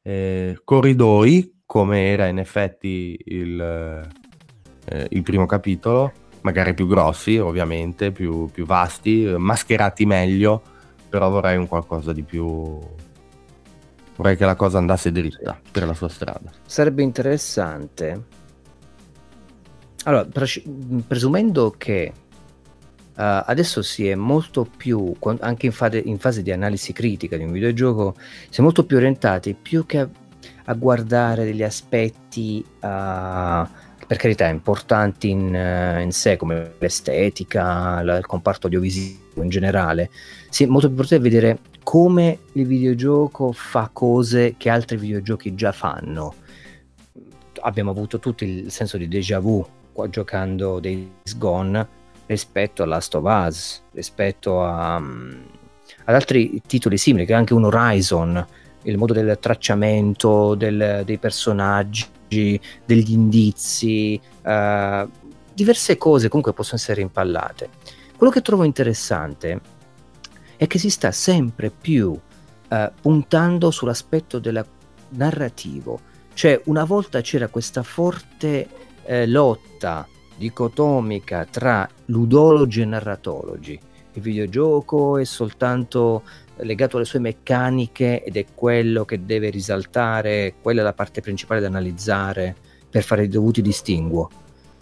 [0.01, 3.61] Eh, corridoi, come era in effetti il,
[4.85, 10.63] eh, il, primo capitolo, magari più grossi ovviamente, più, più vasti, mascherati meglio,
[11.09, 12.79] però vorrei un qualcosa di più...
[14.15, 16.53] Vorrei che la cosa andasse dritta per la sua strada.
[16.65, 18.27] Sarebbe interessante.
[20.05, 20.63] Allora, pres-
[21.09, 22.13] presumendo che
[23.17, 27.45] Uh, adesso si è molto più, anche in fase, in fase, di analisi critica di
[27.45, 28.15] un videogioco,
[28.49, 30.09] si è molto più orientati più che a,
[30.65, 38.17] a guardare degli aspetti, uh, per carità, importanti in, uh, in, sé, come l'estetica, la,
[38.17, 40.11] il comparto audiovisivo in generale,
[40.49, 45.55] si è molto più portati a vedere come il videogioco fa cose che altri videogiochi
[45.55, 46.35] già fanno.
[47.63, 49.67] Abbiamo avuto tutti il senso di déjà vu
[50.09, 51.99] giocando Days Gone
[52.31, 55.43] rispetto a Last of Us, rispetto a, um,
[56.05, 58.47] ad altri titoli simili, che anche un Horizon,
[58.83, 65.11] il modo del tracciamento del, dei personaggi, degli indizi, uh,
[65.53, 67.69] diverse cose comunque possono essere impallate.
[68.17, 69.61] Quello che trovo interessante
[70.57, 74.65] è che si sta sempre più uh, puntando sull'aspetto del
[75.11, 75.99] narrativo,
[76.35, 78.69] cioè una volta c'era questa forte
[79.05, 80.07] eh, lotta
[80.41, 83.79] dicotomica tra ludologi e narratologi.
[84.15, 86.23] Il videogioco è soltanto
[86.57, 91.61] legato alle sue meccaniche ed è quello che deve risaltare, quella è la parte principale
[91.61, 92.57] da analizzare
[92.89, 94.31] per fare i dovuti distinguo.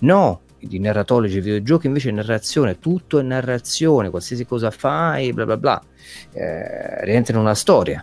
[0.01, 5.45] No, di narratologi e videogiochi invece è narrazione, tutto è narrazione, qualsiasi cosa fai, bla
[5.45, 5.83] bla bla,
[6.33, 8.03] eh, rientra in una storia.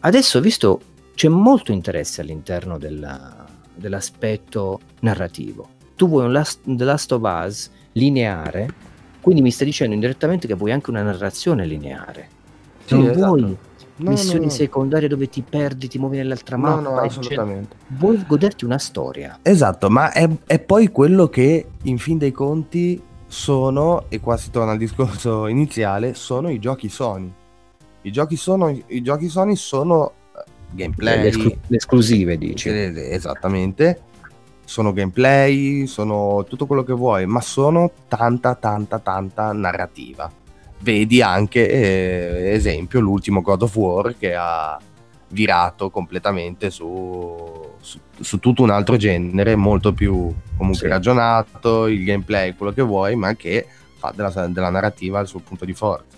[0.00, 0.80] Adesso, visto
[1.14, 5.78] c'è molto interesse all'interno della, dell'aspetto narrativo.
[6.00, 8.72] Tu vuoi un last, The Last of Us lineare,
[9.20, 12.28] quindi mi stai dicendo indirettamente che vuoi anche una narrazione lineare.
[12.86, 13.26] Sì, non esatto.
[13.26, 14.50] vuoi no, missioni no, no.
[14.50, 16.80] secondarie dove ti perdi, ti muovi nell'altra mappa.
[16.80, 17.76] No, no, assolutamente.
[17.88, 19.40] Vuoi goderti una storia.
[19.42, 24.50] Esatto, ma è, è poi quello che in fin dei conti sono, e qua si
[24.50, 27.30] torna al discorso iniziale, sono i giochi Sony.
[28.00, 30.12] I giochi, sono, i giochi Sony sono
[30.70, 31.30] gameplay.
[31.30, 32.70] Le, le esclusive, dici.
[32.70, 34.08] Esattamente.
[34.70, 40.30] Sono gameplay, sono tutto quello che vuoi, ma sono tanta, tanta, tanta narrativa.
[40.78, 44.78] Vedi anche, eh, esempio, l'ultimo God of War che ha
[45.30, 50.86] virato completamente su, su, su tutto un altro genere, molto più comunque sì.
[50.86, 55.64] ragionato, il gameplay, quello che vuoi, ma che fa della, della narrativa il suo punto
[55.64, 56.16] di forza.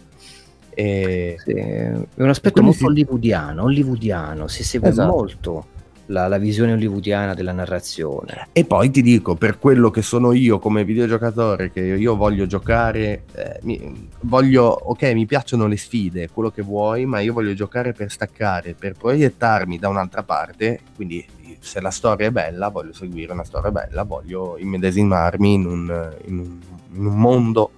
[0.75, 1.37] E...
[1.39, 2.85] Sì, è un aspetto molto si...
[2.85, 5.11] hollywoodiano, hollywoodiano, si segue esatto.
[5.11, 5.67] molto
[6.13, 8.49] la, la, visione hollywoodiana della narrazione.
[8.53, 13.25] E poi ti dico, per quello che sono io come videogiocatore, che io voglio giocare,
[13.35, 17.93] eh, mi, voglio, ok, mi piacciono le sfide, quello che vuoi, ma io voglio giocare
[17.93, 21.27] per staccare, per proiettarmi da un'altra parte, quindi
[21.59, 26.39] se la storia è bella, voglio seguire una storia bella, voglio immedesimarmi in un, in
[26.39, 26.59] un,
[26.93, 27.71] in un mondo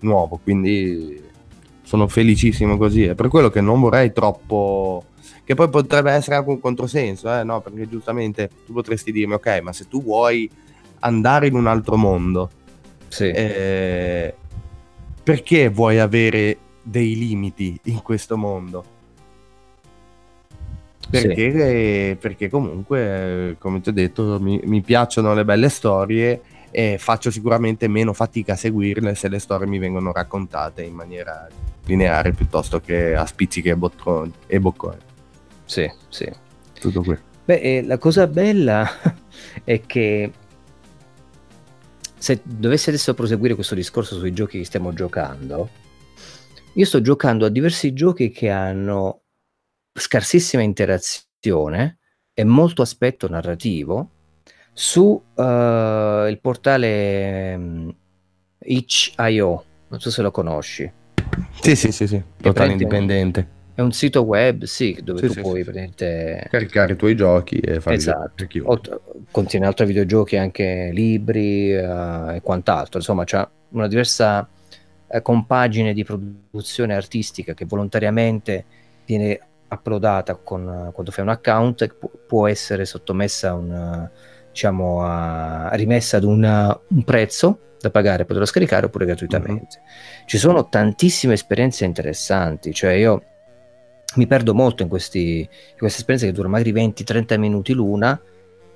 [0.00, 1.20] nuovo, quindi
[1.88, 3.04] sono felicissimo così.
[3.04, 5.04] È per quello che non vorrei troppo.
[5.42, 7.42] Che poi potrebbe essere anche un controsenso, eh?
[7.44, 7.62] no?
[7.62, 10.50] Perché giustamente tu potresti dirmi, ok, ma se tu vuoi
[10.98, 12.50] andare in un altro mondo,
[13.08, 13.30] sì.
[13.30, 14.34] eh,
[15.22, 18.84] perché vuoi avere dei limiti in questo mondo?
[21.08, 22.16] Perché, sì.
[22.16, 27.88] perché comunque, come ti ho detto, mi, mi piacciono le belle storie e faccio sicuramente
[27.88, 31.48] meno fatica a seguirle se le storie mi vengono raccontate in maniera
[31.88, 34.98] lineare piuttosto che a spizzichi e, bottoni, e bocconi.
[35.64, 36.30] Sì, sì.
[36.78, 37.16] Tutto qui.
[37.44, 38.86] Beh, eh, la cosa bella
[39.64, 40.30] è che
[42.18, 45.70] se dovessi adesso proseguire questo discorso sui giochi che stiamo giocando,
[46.74, 49.22] io sto giocando a diversi giochi che hanno
[49.92, 51.98] scarsissima interazione
[52.34, 54.10] e molto aspetto narrativo
[54.72, 55.42] su uh,
[56.26, 57.94] il portale um,
[58.60, 60.92] itch.io, non so se lo conosci.
[61.60, 62.22] Sì, sì, sì, sì.
[62.40, 63.56] totale indipendente.
[63.74, 65.94] È un sito web, sì, dove sì, tu sì, puoi sì.
[66.50, 68.44] caricare i tuoi giochi e fare esatto.
[69.30, 72.98] contiene altri videogiochi, anche libri uh, e quant'altro.
[72.98, 74.48] Insomma, c'è una diversa
[75.06, 78.64] uh, compagine di produzione artistica che volontariamente
[79.04, 84.10] viene uploadata con, uh, quando fai un account e pu- può essere sottomessa a un,
[84.50, 89.80] diciamo, a, rimessa ad una, un prezzo da pagare, poterlo scaricare oppure gratuitamente.
[89.80, 90.26] Mm-hmm.
[90.26, 93.22] Ci sono tantissime esperienze interessanti, cioè io
[94.16, 98.20] mi perdo molto in, questi, in queste esperienze che durano magari 20-30 minuti l'una,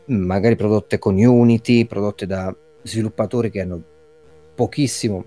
[0.07, 3.83] magari prodotte con Unity, prodotte da sviluppatori che hanno
[4.55, 5.25] pochissimo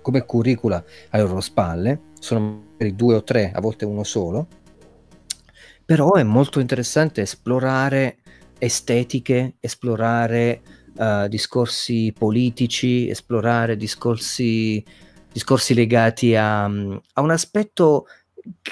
[0.00, 4.46] come curricula alle loro spalle, sono magari due o tre, a volte uno solo,
[5.84, 8.18] però è molto interessante esplorare
[8.58, 10.60] estetiche, esplorare
[10.94, 14.84] uh, discorsi politici, esplorare discorsi,
[15.32, 18.06] discorsi legati a, a, un aspetto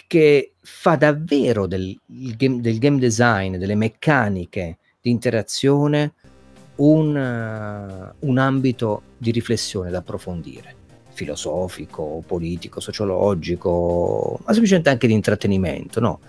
[0.07, 6.15] che fa davvero del, game, del game design, delle meccaniche di interazione,
[6.77, 10.75] un, uh, un ambito di riflessione da approfondire
[11.17, 16.21] filosofico, politico, sociologico, ma semplicemente anche di intrattenimento, no?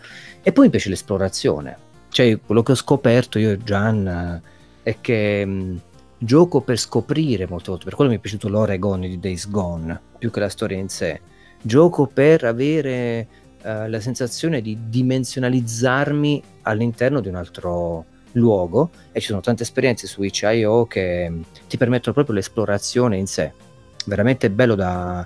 [0.41, 1.77] E poi invece l'esplorazione.
[2.17, 4.41] Cioè, quello che ho scoperto io e Gian
[4.81, 5.81] è che mh,
[6.17, 10.31] gioco per scoprire molte volte, per quello mi è piaciuto l'Oregon di Days Gone, più
[10.31, 11.21] che la storia in sé.
[11.61, 13.27] Gioco per avere
[13.61, 20.07] uh, la sensazione di dimensionalizzarmi all'interno di un altro luogo e ci sono tante esperienze
[20.07, 23.53] su itch.io che mm, ti permettono proprio l'esplorazione in sé.
[24.07, 25.19] Veramente bello da,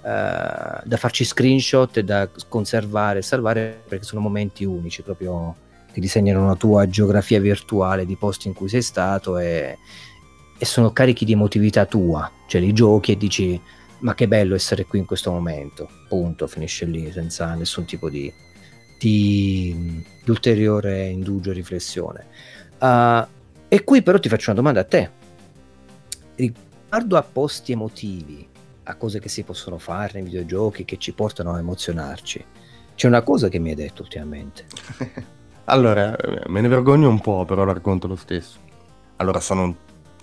[0.00, 5.64] uh, da farci screenshot e da conservare e salvare perché sono momenti unici proprio
[5.96, 9.78] che disegnano una tua geografia virtuale di posti in cui sei stato e,
[10.58, 13.58] e sono carichi di emotività tua, cioè li giochi e dici
[14.00, 18.30] ma che bello essere qui in questo momento, punto, finisce lì senza nessun tipo di,
[18.98, 22.26] di, di ulteriore indugio e riflessione.
[22.78, 23.26] Uh,
[23.66, 25.10] e qui però ti faccio una domanda a te.
[26.34, 28.46] Riguardo a posti emotivi,
[28.82, 32.44] a cose che si possono fare nei videogiochi che ci portano a emozionarci,
[32.94, 34.66] c'è una cosa che mi hai detto ultimamente.
[35.66, 38.58] allora, me ne vergogno un po', però la racconto lo stesso.
[39.16, 39.74] Allora, sono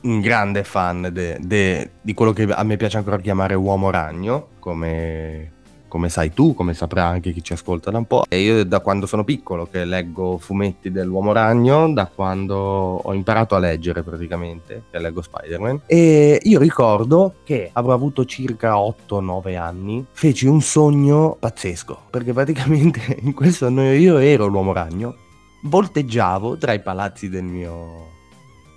[0.02, 4.48] un grande fan de, de, di quello che a me piace ancora chiamare uomo ragno,
[4.60, 5.52] come
[5.94, 8.26] come sai tu, come saprà anche chi ci ascolta da un po'.
[8.28, 13.54] E io da quando sono piccolo che leggo fumetti dell'Uomo Ragno, da quando ho imparato
[13.54, 15.82] a leggere praticamente, che leggo Spider-Man.
[15.86, 23.16] E io ricordo che avrò avuto circa 8-9 anni, feci un sogno pazzesco, perché praticamente
[23.22, 25.16] in quel sogno io ero l'Uomo Ragno,
[25.64, 28.12] volteggiavo tra i palazzi del mio,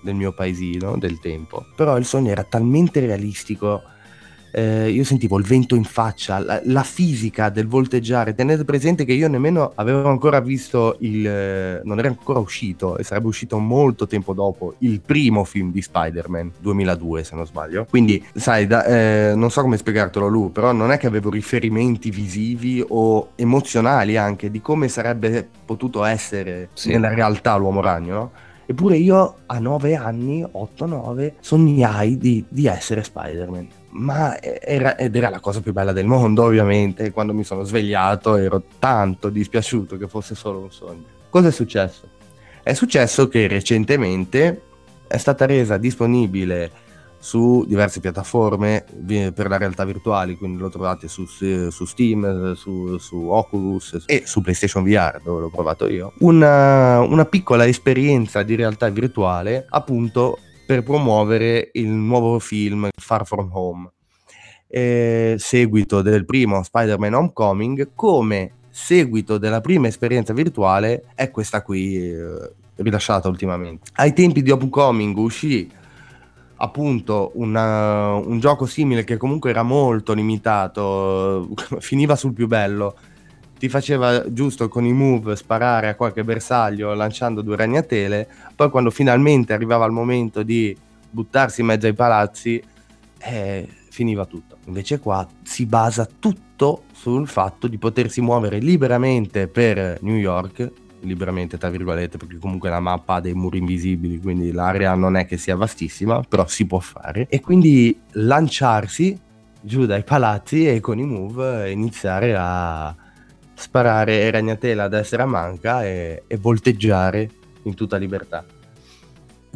[0.02, 3.82] del mio paesino, del tempo, però il sogno era talmente realistico
[4.56, 8.34] eh, io sentivo il vento in faccia, la, la, fisica del volteggiare.
[8.34, 11.26] Tenete presente che io nemmeno avevo ancora visto il.
[11.26, 15.82] Eh, non era ancora uscito e sarebbe uscito molto tempo dopo il primo film di
[15.82, 17.86] Spider-Man, 2002 se non sbaglio.
[17.90, 22.08] Quindi, sai, da, eh, non so come spiegartelo, Lu, però non è che avevo riferimenti
[22.08, 26.92] visivi o emozionali anche di come sarebbe potuto essere sì.
[26.92, 28.30] nella realtà l'uomo ragno, no?
[28.64, 35.28] Eppure io a 9 anni, 8-9, sognai di, di essere Spider-Man ma era, ed era
[35.28, 40.08] la cosa più bella del mondo ovviamente, quando mi sono svegliato ero tanto dispiaciuto che
[40.08, 41.04] fosse solo un sogno.
[41.28, 42.08] Cosa è successo?
[42.62, 44.62] È successo che recentemente
[45.06, 46.84] è stata resa disponibile
[47.18, 48.84] su diverse piattaforme
[49.34, 54.42] per la realtà virtuale, quindi lo trovate su, su Steam, su, su, Oculus e su
[54.42, 60.82] PlayStation VR dove l'ho provato io, una, una piccola esperienza di realtà virtuale appunto per
[60.82, 63.90] promuovere il nuovo film Far From Home,
[64.66, 71.96] eh, seguito del primo Spider-Man Homecoming, come seguito della prima esperienza virtuale è questa qui
[71.96, 73.90] eh, rilasciata ultimamente.
[73.94, 75.70] Ai tempi di Homecoming uscì
[76.56, 81.48] appunto una, un gioco simile che comunque era molto limitato,
[81.78, 82.96] finiva sul più bello,
[83.58, 88.90] ti faceva giusto con i move sparare a qualche bersaglio lanciando due ragnatele, poi quando
[88.90, 90.76] finalmente arrivava il momento di
[91.10, 92.62] buttarsi in mezzo ai palazzi,
[93.18, 94.58] eh, finiva tutto.
[94.66, 101.56] Invece qua si basa tutto sul fatto di potersi muovere liberamente per New York, liberamente
[101.56, 105.38] tra virgolette, perché comunque la mappa ha dei muri invisibili, quindi l'area non è che
[105.38, 109.18] sia vastissima, però si può fare, e quindi lanciarsi
[109.60, 112.94] giù dai palazzi e con i move iniziare a
[113.56, 117.28] sparare ragnatela a destra manca e, e volteggiare
[117.62, 118.44] in tutta libertà.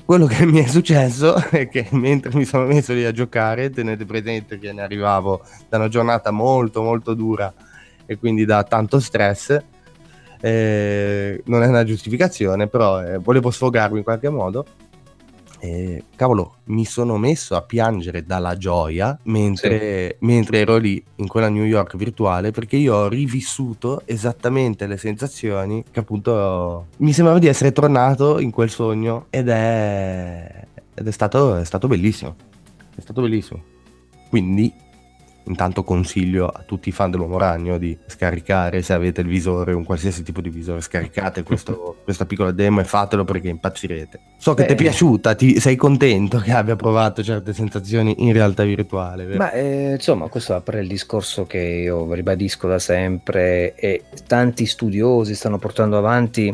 [0.05, 4.05] Quello che mi è successo è che mentre mi sono messo lì a giocare, tenete
[4.05, 7.53] presente che ne arrivavo da una giornata molto molto dura
[8.07, 9.57] e quindi da tanto stress,
[10.41, 14.67] eh, non è una giustificazione, però eh, volevo sfogarmi in qualche modo
[15.61, 20.25] e cavolo, mi sono messo a piangere dalla gioia mentre, sì.
[20.25, 25.85] mentre, ero lì in quella New York virtuale perché io ho rivissuto esattamente le sensazioni
[25.91, 31.57] che appunto mi sembrava di essere tornato in quel sogno ed è, ed è, stato,
[31.57, 32.35] è stato bellissimo.
[32.97, 33.63] È stato bellissimo.
[34.31, 34.73] Quindi
[35.51, 39.83] Intanto consiglio a tutti i fan dell'Uomo Ragno di scaricare, se avete il visore, un
[39.83, 44.21] qualsiasi tipo di visore, scaricate questo, questa piccola demo e fatelo perché impazzirete.
[44.37, 48.63] So che ti è piaciuta, ti, sei contento che abbia provato certe sensazioni in realtà
[48.63, 49.25] virtuale.
[49.25, 49.39] Vero?
[49.39, 55.35] Ma eh, insomma, questo apre il discorso che io ribadisco da sempre e tanti studiosi
[55.35, 56.49] stanno portando avanti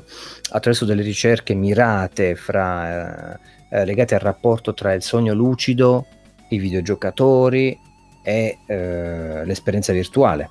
[0.53, 3.39] attraverso delle ricerche mirate fra,
[3.69, 6.07] eh, legate al rapporto tra il sogno lucido,
[6.49, 7.85] i videogiocatori
[8.27, 10.49] è eh, l'esperienza virtuale.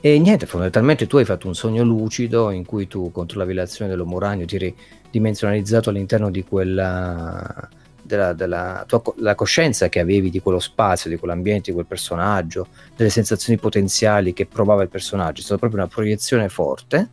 [0.00, 4.18] E niente, fondamentalmente tu hai fatto un sogno lucido in cui tu controllavi l'azione dell'uomo
[4.18, 4.76] ragno, ti eri
[5.08, 7.68] dimensionalizzato all'interno di quella
[8.02, 12.66] della, della tua la coscienza che avevi di quello spazio, di quell'ambiente, di quel personaggio,
[12.96, 15.40] delle sensazioni potenziali che provava il personaggio.
[15.40, 17.08] È stata proprio una proiezione forte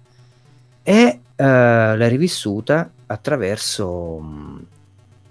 [0.81, 4.61] e eh, l'hai rivissuta attraverso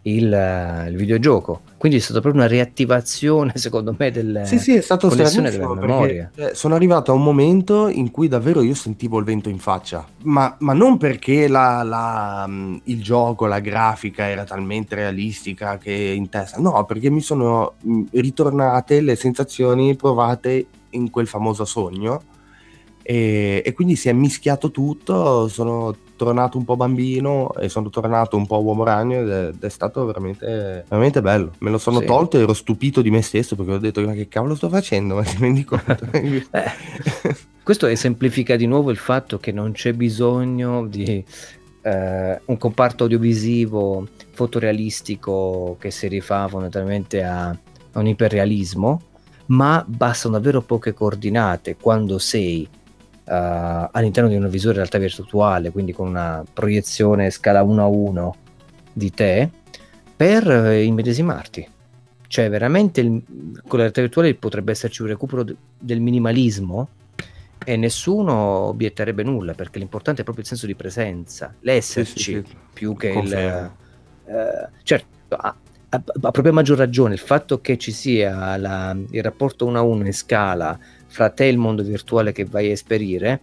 [0.03, 1.63] il, il, videogioco.
[1.83, 5.75] Quindi è stata proprio una riattivazione, secondo me, del sì, sì, è stato connessione della
[5.75, 6.31] memoria.
[6.33, 9.59] Perché, eh, sono arrivato a un momento in cui davvero io sentivo il vento in
[9.59, 15.77] faccia, ma, ma non perché la, la, mm, il gioco, la grafica era talmente realistica
[15.77, 21.65] che in testa, no, perché mi sono mm, ritornate le sensazioni provate in quel famoso
[21.65, 22.23] sogno.
[23.03, 28.37] E, e, quindi si è mischiato tutto, sono tornato un po' bambino e sono tornato
[28.37, 31.53] un po' uomo ragno ed è, ed è stato veramente, veramente bello.
[31.59, 32.07] Me lo sono sì.
[32.07, 35.17] tolto e ero stupito di me stesso perché ho detto ma che cavolo sto facendo?
[35.17, 36.07] Ma ti rendi conto?
[36.13, 36.45] eh,
[37.63, 41.25] questo esemplifica di nuovo il fatto che non c'è bisogno di
[41.83, 49.03] eh, un comparto audiovisivo fotorealistico che si rifà fondamentalmente a, a un iperrealismo,
[49.47, 52.69] ma bastano davvero poche coordinate quando sei
[53.25, 58.37] all'interno di un visore in realtà virtuale, quindi con una proiezione scala 1 a 1
[58.93, 59.51] di te,
[60.17, 61.69] per uh, immedesimarti.
[62.27, 63.23] Cioè, veramente il,
[63.67, 66.89] con la realtà virtuale potrebbe esserci un recupero d- del minimalismo
[67.65, 72.45] e nessuno obietterebbe nulla perché l'importante è proprio il senso di presenza, l'esserci sì, sì,
[72.47, 72.57] sì.
[72.73, 73.77] più che Confermo.
[74.27, 74.33] il.
[74.33, 75.07] Uh, certo,
[75.37, 75.55] a,
[75.91, 79.83] a, a, proprio maggior ragione il fatto che ci sia la, il rapporto 1 a
[79.83, 80.79] 1 in scala
[81.13, 83.41] fra te e il mondo virtuale che vai a esperire,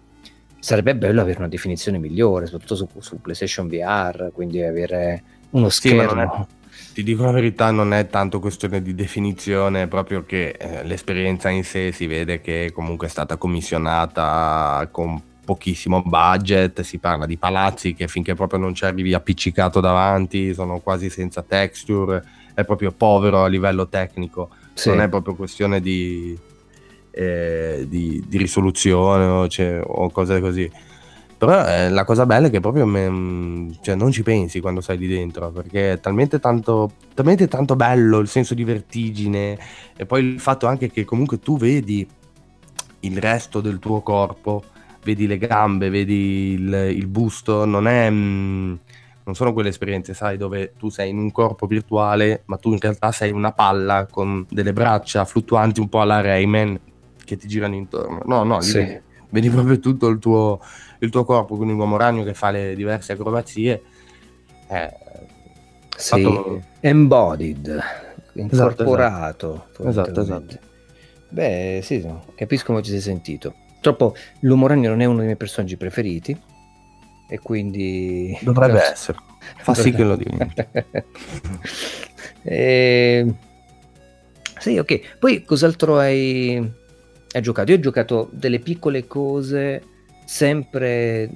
[0.57, 6.47] sarebbe bello avere una definizione migliore, soprattutto su, su PlayStation VR, quindi avere uno schermo.
[6.72, 11.49] Sì, ti dico la verità, non è tanto questione di definizione, proprio che eh, l'esperienza
[11.49, 17.38] in sé si vede che comunque è stata commissionata con pochissimo budget, si parla di
[17.38, 22.24] palazzi che finché proprio non ci arrivi appiccicato davanti sono quasi senza texture,
[22.55, 24.89] è proprio povero a livello tecnico, sì.
[24.89, 26.38] non è proprio questione di,
[27.20, 30.72] eh, di, di, risoluzione o, cioè, o, cose così.
[31.38, 34.97] Però eh, la cosa bella è che proprio me, cioè, non ci pensi quando sei
[34.97, 39.57] lì dentro, perché è talmente tanto, talmente tanto bello il senso di vertigine
[39.97, 42.07] e poi il fatto anche che comunque tu vedi
[43.01, 44.63] il resto del tuo corpo,
[45.03, 48.09] vedi le gambe, vedi il, il busto, non è...
[48.09, 48.80] Mh,
[49.30, 52.80] non sono quelle esperienze, sai, dove tu sei in un corpo virtuale, ma tu in
[52.80, 56.80] realtà sei una palla con delle braccia fluttuanti un po' alla Rayman
[57.30, 58.21] che ti girano intorno.
[58.25, 58.80] No, no, sì.
[58.80, 60.59] vedi, vedi, proprio tutto il tuo,
[60.99, 63.84] il tuo corpo, quindi un uomo ragno che fa le diverse acrobazie.
[64.67, 64.93] Eh,
[65.95, 66.63] sì, fatto...
[66.80, 67.80] embodied,
[68.34, 69.67] incorporato.
[69.77, 70.21] Esatto, esatto.
[70.21, 70.67] esatto.
[71.30, 72.03] Beh, sì,
[72.36, 73.53] capisco come ci sei sentito.
[73.80, 76.38] Troppo l'uomo ragno non è uno dei miei personaggi preferiti
[77.30, 78.38] e quindi...
[78.41, 79.19] Dovrebbe essere.
[79.57, 80.65] Fa sì che lo diventi.
[82.41, 83.34] e...
[84.57, 85.17] Sì, ok.
[85.19, 86.78] Poi cos'altro hai
[87.32, 87.71] hai giocato?
[87.71, 89.82] Io ho giocato delle piccole cose
[90.25, 91.30] sempre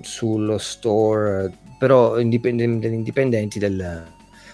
[0.00, 4.04] sullo store, però indipend- indipendenti del,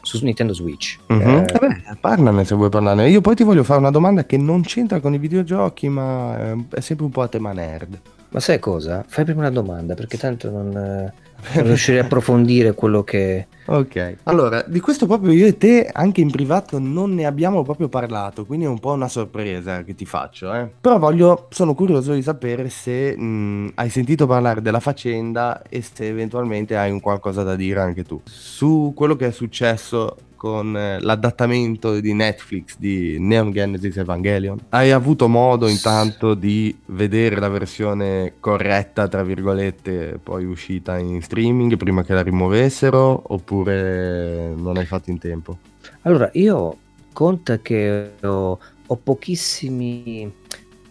[0.02, 0.98] su Nintendo Switch.
[1.12, 1.28] Mm-hmm.
[1.28, 3.08] Eh, Vabbè, parlane se vuoi parlarne.
[3.08, 6.80] Io poi ti voglio fare una domanda che non c'entra con i videogiochi, ma è
[6.80, 8.00] sempre un po' a tema nerd.
[8.30, 9.04] Ma sai cosa?
[9.06, 11.12] Fai prima una domanda, perché tanto non,
[11.54, 13.46] non riuscirei a approfondire quello che...
[13.68, 17.88] Ok, allora, di questo proprio io e te, anche in privato, non ne abbiamo proprio
[17.88, 20.70] parlato, quindi è un po' una sorpresa che ti faccio, eh.
[20.80, 26.06] Però voglio, sono curioso di sapere se mh, hai sentito parlare della faccenda e se
[26.06, 28.20] eventualmente hai un qualcosa da dire anche tu.
[28.24, 34.58] Su quello che è successo con eh, l'adattamento di Netflix di Neon Genesis Evangelion.
[34.68, 41.76] Hai avuto modo intanto di vedere la versione corretta, tra virgolette, poi uscita in streaming
[41.76, 45.58] prima che la rimuovessero oppure non hai fatto in tempo?
[46.02, 46.76] Allora, io
[47.12, 50.30] conta che ho, ho pochissimi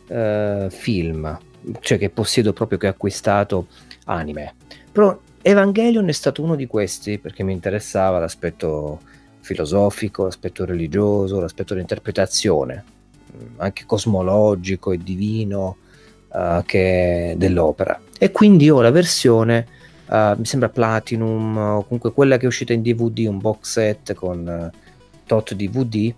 [0.08, 1.38] uh, film,
[1.80, 3.68] cioè che possiedo proprio che ho acquistato
[4.06, 4.56] anime.
[4.92, 9.00] Però Evangelion è stato uno di questi perché mi interessava l'aspetto
[9.46, 12.84] filosofico, l'aspetto religioso, l'aspetto dell'interpretazione,
[13.32, 15.78] mm, anche cosmologico e divino
[16.30, 18.02] uh, che dell'opera.
[18.18, 19.68] E quindi ho la versione,
[20.08, 24.14] uh, mi sembra Platinum, o comunque quella che è uscita in DVD, un box set
[24.14, 24.78] con uh,
[25.28, 26.12] tot DVD,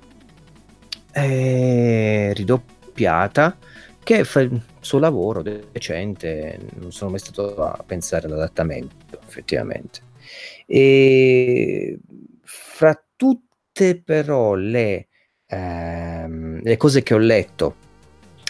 [2.33, 3.57] ridoppiata,
[4.03, 9.99] che fa il suo lavoro decente, non sono mai stato a pensare all'adattamento, effettivamente.
[10.65, 11.97] E
[12.43, 15.07] fra tutte però le,
[15.47, 17.75] ehm, le cose che ho letto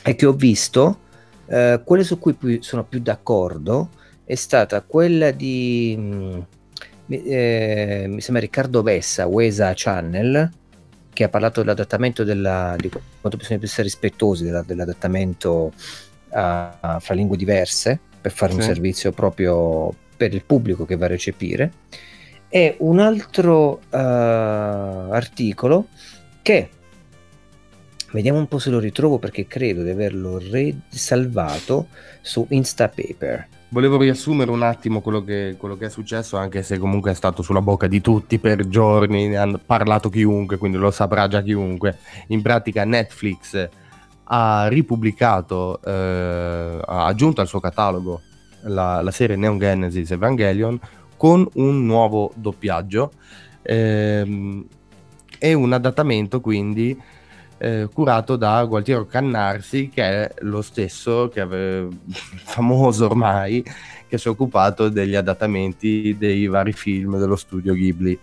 [0.04, 1.00] e che ho visto,
[1.48, 3.90] eh, quelle su cui più, sono più d'accordo
[4.24, 6.40] è stata quella di, mh, mm,
[7.08, 10.52] eh, mi sembra Riccardo Vessa, Wesa Channel,
[11.18, 15.74] che ha parlato dell'adattamento della, di quanto bisogna essere rispettosi della, dell'adattamento
[16.30, 18.60] a, a, fra lingue diverse per fare sì.
[18.60, 21.72] un servizio proprio per il pubblico che va a recepire
[22.50, 25.88] è un altro uh, articolo
[26.42, 26.70] che
[28.12, 30.42] vediamo un po' se lo ritrovo perché credo di averlo
[30.90, 31.88] salvato
[32.22, 33.48] su Instapaper.
[33.70, 37.42] Volevo riassumere un attimo quello che, quello che, è successo, anche se comunque è stato
[37.42, 41.98] sulla bocca di tutti per giorni, ne ha parlato chiunque, quindi lo saprà già chiunque.
[42.28, 43.70] In pratica Netflix
[44.24, 48.22] ha ripubblicato, eh, ha aggiunto al suo catalogo
[48.62, 50.80] la, la, serie Neon Genesis Evangelion
[51.18, 53.12] con un nuovo doppiaggio
[53.64, 54.66] ehm,
[55.40, 56.98] e un adattamento quindi
[57.60, 61.90] eh, curato da Gualtiero Cannarsi, che è lo stesso che aveva,
[62.46, 63.64] famoso ormai,
[64.08, 68.18] che si è occupato degli adattamenti dei vari film dello studio Ghibli.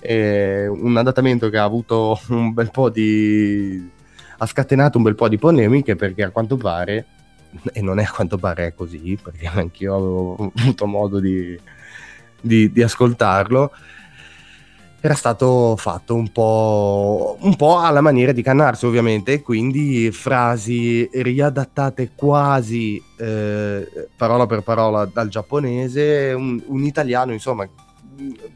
[0.00, 3.90] Eh, un adattamento che ha avuto un bel po' di.
[4.38, 7.06] ha scatenato un bel po' di polemiche perché a quanto pare,
[7.72, 11.58] e non è a quanto pare così, perché anch'io avevo avuto modo di,
[12.44, 13.72] di, di ascoltarlo
[15.00, 22.12] era stato fatto un po', un po' alla maniera di Cannarsi ovviamente, quindi frasi riadattate
[22.14, 27.68] quasi eh, parola per parola dal giapponese, un, un italiano insomma,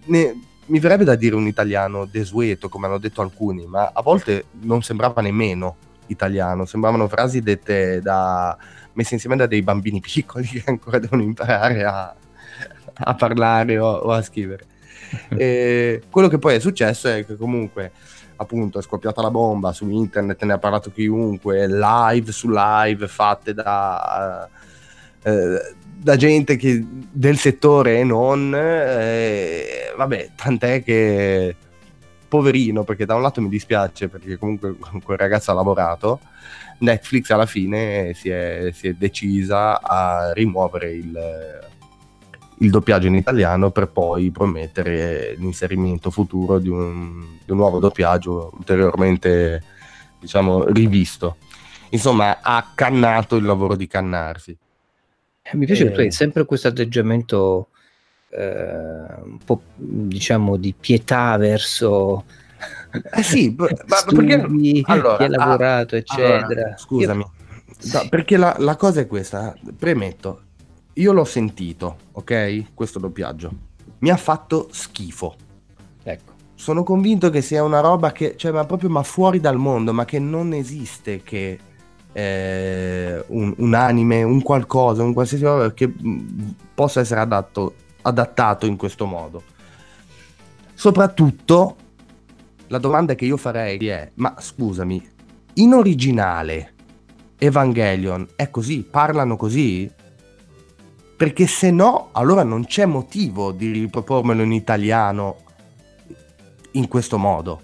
[0.06, 4.46] ne, mi verrebbe da dire un italiano desueto come hanno detto alcuni, ma a volte
[4.60, 5.76] non sembrava nemmeno
[6.06, 8.56] italiano, sembravano frasi dette da
[8.94, 12.14] messe insieme da dei bambini piccoli che ancora devono imparare a,
[12.98, 14.64] a parlare o, o a scrivere.
[15.38, 17.92] E quello che poi è successo è che comunque
[18.36, 23.54] appunto è scoppiata la bomba su internet, ne ha parlato chiunque, live su live fatte
[23.54, 24.48] da,
[25.22, 31.56] eh, da gente che, del settore e non, eh, vabbè, tant'è che
[32.28, 36.20] poverino, perché da un lato mi dispiace perché comunque quel ragazzo ha lavorato,
[36.80, 41.66] Netflix alla fine si è, si è decisa a rimuovere il
[42.60, 48.52] il doppiaggio in italiano per poi promettere l'inserimento futuro di un, di un nuovo doppiaggio
[48.54, 49.62] ulteriormente
[50.18, 51.36] diciamo rivisto.
[51.90, 54.56] Insomma ha cannato il lavoro di cannarsi.
[55.42, 57.68] Eh, mi piace che tu hai sempre questo atteggiamento
[58.30, 58.44] eh,
[59.24, 62.24] un po' diciamo di pietà verso
[62.90, 63.68] eh sì, ma
[64.06, 64.34] perché
[64.84, 66.46] allora, ha lavorato, ah, eccetera.
[66.46, 67.92] Allora, scusami, Io...
[67.92, 70.42] no, perché la, la, cosa è questa, premetto,
[70.98, 72.74] io l'ho sentito, ok?
[72.74, 73.50] Questo doppiaggio.
[73.98, 75.34] Mi ha fatto schifo.
[76.02, 76.32] Ecco.
[76.54, 80.04] Sono convinto che sia una roba che, cioè, ma proprio ma fuori dal mondo, ma
[80.04, 81.58] che non esiste che
[82.12, 88.66] eh, un, un, anime, un qualcosa, un qualsiasi cosa che mh, possa essere adatto, adattato
[88.66, 89.42] in questo modo.
[90.74, 91.76] Soprattutto,
[92.66, 95.10] la domanda che io farei è, ma scusami,
[95.54, 96.74] in originale
[97.38, 98.82] Evangelion è così?
[98.82, 99.88] Parlano così?
[101.18, 105.38] Perché se no allora non c'è motivo di ripropormelo in italiano
[106.72, 107.62] in questo modo.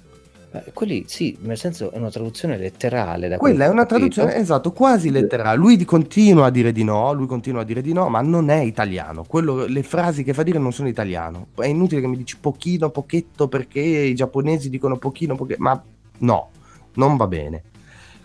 [0.72, 3.28] Quelli sì, nel senso è una traduzione letterale.
[3.28, 5.56] Da Quella è una traduzione, esatto, quasi letterale.
[5.56, 8.58] Lui continua a dire di no, lui continua a dire di no, ma non è
[8.60, 9.22] italiano.
[9.22, 11.46] Quello, le frasi che fa dire non sono italiano.
[11.54, 15.80] È inutile che mi dici pochino, pochetto, perché i giapponesi dicono pochino, pochetto, ma
[16.18, 16.50] no,
[16.94, 17.62] non va bene.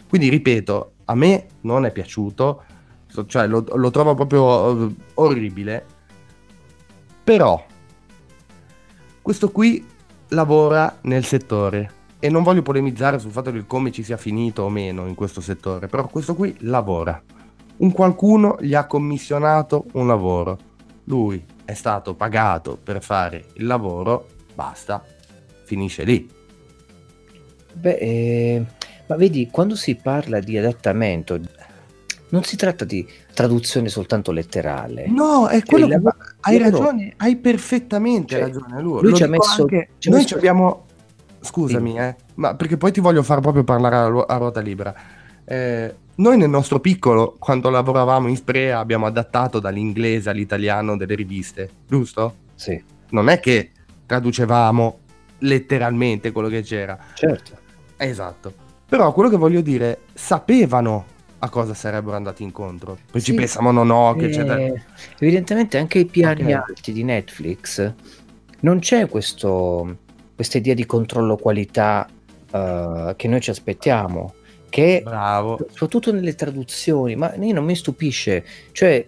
[0.09, 2.63] Quindi ripeto, a me non è piaciuto
[3.25, 5.85] cioè lo, lo trovo proprio uh, orribile.
[7.23, 7.63] Però
[9.21, 9.85] questo qui
[10.29, 14.69] lavora nel settore e non voglio polemizzare sul fatto di come ci sia finito o
[14.69, 17.21] meno in questo settore, però questo qui lavora.
[17.77, 20.57] Un qualcuno gli ha commissionato un lavoro.
[21.05, 25.03] Lui è stato pagato per fare il lavoro, basta,
[25.63, 26.29] finisce lì.
[27.71, 28.65] Beh, eh,
[29.05, 31.39] ma vedi, quando si parla di adattamento,
[32.29, 35.07] non si tratta di traduzione soltanto letterale.
[35.07, 36.09] No, è quello cioè, che
[36.41, 38.81] hai ragione, hai perfettamente cioè, ragione.
[38.81, 40.35] Lui, lui ci ha messo, anche, ci noi messo...
[40.35, 40.85] abbiamo
[41.41, 41.97] scusami, sì.
[41.97, 44.93] eh, ma perché poi ti voglio far proprio parlare a, a ruota libera.
[45.45, 51.69] Eh, noi nel nostro piccolo, quando lavoravamo in Sprea, abbiamo adattato dall'inglese all'italiano delle riviste,
[51.87, 52.35] giusto?
[52.55, 52.81] Sì.
[53.11, 53.71] Non è che
[54.05, 54.99] traducevamo
[55.39, 56.97] letteralmente quello che c'era.
[57.13, 57.57] Certo.
[57.95, 58.53] Esatto.
[58.85, 61.05] Però quello che voglio dire, sapevano
[61.39, 62.97] a cosa sarebbero andati incontro.
[63.11, 64.57] Poi sì, ci pensano no, no, che c'è da...
[65.19, 66.53] Evidentemente anche i piani okay.
[66.53, 67.93] alti di Netflix
[68.61, 69.97] non c'è questo,
[70.35, 72.07] questa idea di controllo qualità
[72.51, 74.33] uh, che noi ci aspettiamo.
[74.69, 75.57] Che Bravo.
[75.71, 79.03] soprattutto nelle traduzioni, ma non mi stupisce, cioè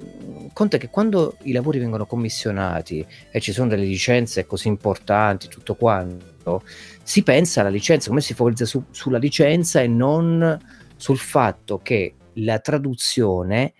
[0.53, 5.75] conta che quando i lavori vengono commissionati e ci sono delle licenze così importanti, tutto
[5.75, 6.63] quanto,
[7.03, 10.59] si pensa alla licenza, come si focalizza su, sulla licenza e non
[10.95, 13.73] sul fatto che la traduzione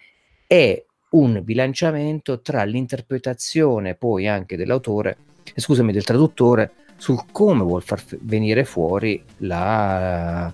[0.47, 5.17] è un bilanciamento tra l'interpretazione poi anche dell'autore
[5.55, 10.53] scusami, del traduttore sul come vuol far venire fuori la,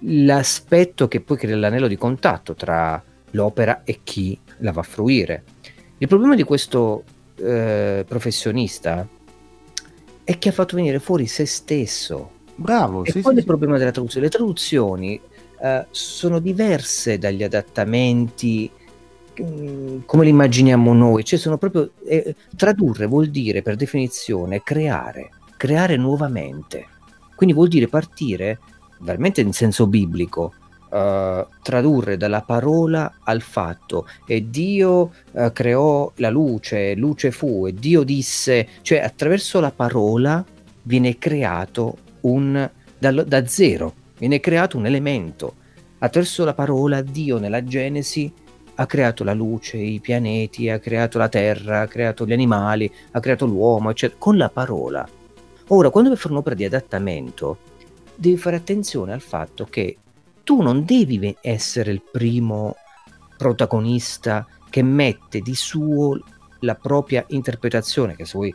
[0.00, 3.02] l'aspetto che poi crea l'anello di contatto tra
[3.32, 5.44] l'opera e chi la va a fruire.
[5.98, 7.04] Il problema di questo
[7.36, 9.06] eh, professionista
[10.24, 12.38] è che ha fatto venire fuori se stesso.
[12.54, 13.04] Bravo.
[13.04, 14.26] E sì, qual sì, è il problema della traduzione?
[14.26, 15.20] Le traduzioni
[15.62, 18.70] eh, sono diverse dagli adattamenti
[19.40, 25.30] mm, come li immaginiamo noi, cioè sono proprio eh, tradurre vuol dire per definizione creare,
[25.56, 26.86] creare nuovamente.
[27.34, 28.58] Quindi vuol dire partire
[29.00, 30.52] veramente in senso biblico,
[30.90, 34.06] uh, tradurre dalla parola al fatto.
[34.26, 40.44] E Dio uh, creò la luce, luce fu e Dio disse, cioè attraverso la parola
[40.82, 45.54] viene creato un da, da zero, viene creato un elemento.
[45.98, 48.32] Attraverso la parola Dio nella Genesi
[48.74, 53.20] ha creato la luce, i pianeti, ha creato la terra, ha creato gli animali, ha
[53.20, 55.08] creato l'uomo, eccetera, con la parola.
[55.68, 57.58] Ora, quando vuoi fare un'opera di adattamento,
[58.14, 59.96] devi fare attenzione al fatto che
[60.44, 62.76] tu non devi essere il primo
[63.36, 66.18] protagonista che mette di suo
[66.60, 68.54] la propria interpretazione, che se vuoi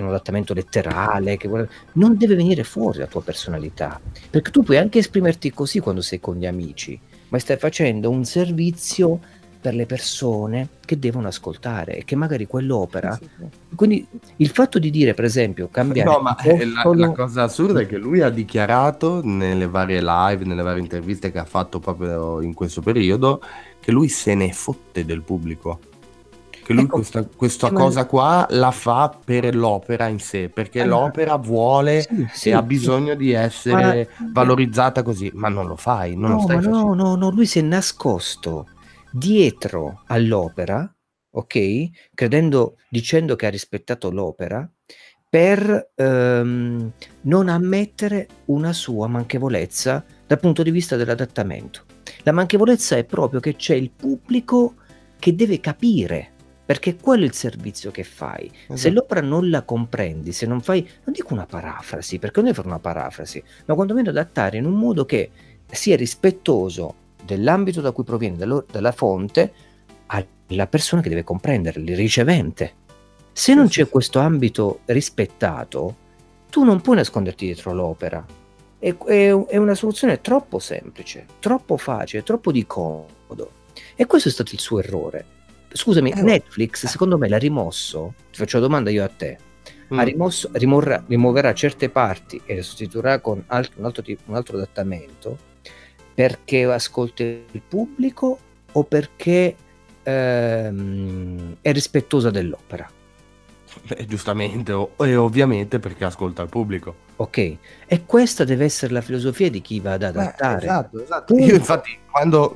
[0.00, 1.68] un adattamento letterale, che vuole...
[1.92, 6.20] non deve venire fuori la tua personalità, perché tu puoi anche esprimerti così quando sei
[6.20, 9.20] con gli amici, ma stai facendo un servizio
[9.66, 13.14] per le persone che devono ascoltare e che magari quell'opera.
[13.14, 13.74] Sì, sì.
[13.74, 16.08] Quindi il fatto di dire, per esempio, cambiare.
[16.08, 20.62] No, ma la, la, cosa assurda è che lui ha dichiarato nelle varie live, nelle
[20.62, 23.40] varie interviste che ha fatto proprio in questo periodo,
[23.80, 25.80] che lui se ne fotte del pubblico.
[26.66, 31.04] Che lui ecco, questa, questa cosa qua la fa per l'opera in sé, perché allora,
[31.04, 36.16] l'opera vuole sì, e ha bisogno di essere ma, valorizzata così, ma non lo fai,
[36.16, 38.66] non no, lo stai no, no, no, lui si è nascosto
[39.12, 40.92] dietro all'opera,
[41.30, 42.10] ok?
[42.12, 44.68] Credendo, dicendo che ha rispettato l'opera,
[45.28, 51.84] per ehm, non ammettere una sua manchevolezza dal punto di vista dell'adattamento.
[52.24, 54.74] La manchevolezza è proprio che c'è il pubblico
[55.16, 56.32] che deve capire,
[56.66, 58.50] perché quello è il servizio che fai.
[58.52, 58.76] Esatto.
[58.76, 62.52] Se l'opera non la comprendi, se non fai, non dico una parafrasi, perché non è
[62.52, 65.30] fare una parafrasi, ma quantomeno adattare in un modo che
[65.70, 66.94] sia rispettoso
[67.24, 69.52] dell'ambito da cui proviene, dalla fonte,
[70.06, 72.74] alla persona che deve comprendere, il ricevente.
[73.32, 75.96] Se non c'è questo ambito rispettato,
[76.50, 78.24] tu non puoi nasconderti dietro l'opera.
[78.78, 83.50] È, è, è una soluzione troppo semplice, troppo facile, troppo di comodo.
[83.94, 85.34] E questo è stato il suo errore.
[85.76, 86.88] Scusami, eh, Netflix eh.
[86.88, 89.38] secondo me l'ha rimosso, ti faccio una domanda io a te,
[89.92, 89.98] mm.
[89.98, 94.36] ha rimosso, rimorrà, rimuoverà certe parti e le sostituirà con altro, un, altro tipo, un
[94.36, 95.54] altro adattamento
[96.14, 98.38] perché ascolta il pubblico
[98.72, 99.54] o perché
[100.02, 102.88] ehm, è rispettosa dell'opera?
[103.82, 107.04] Beh, giustamente, e ovviamente perché ascolta il pubblico.
[107.16, 107.56] Ok,
[107.86, 110.58] e questa deve essere la filosofia di chi va ad adattare.
[110.58, 111.34] Beh, esatto, esatto.
[111.36, 112.54] Io infatti quando...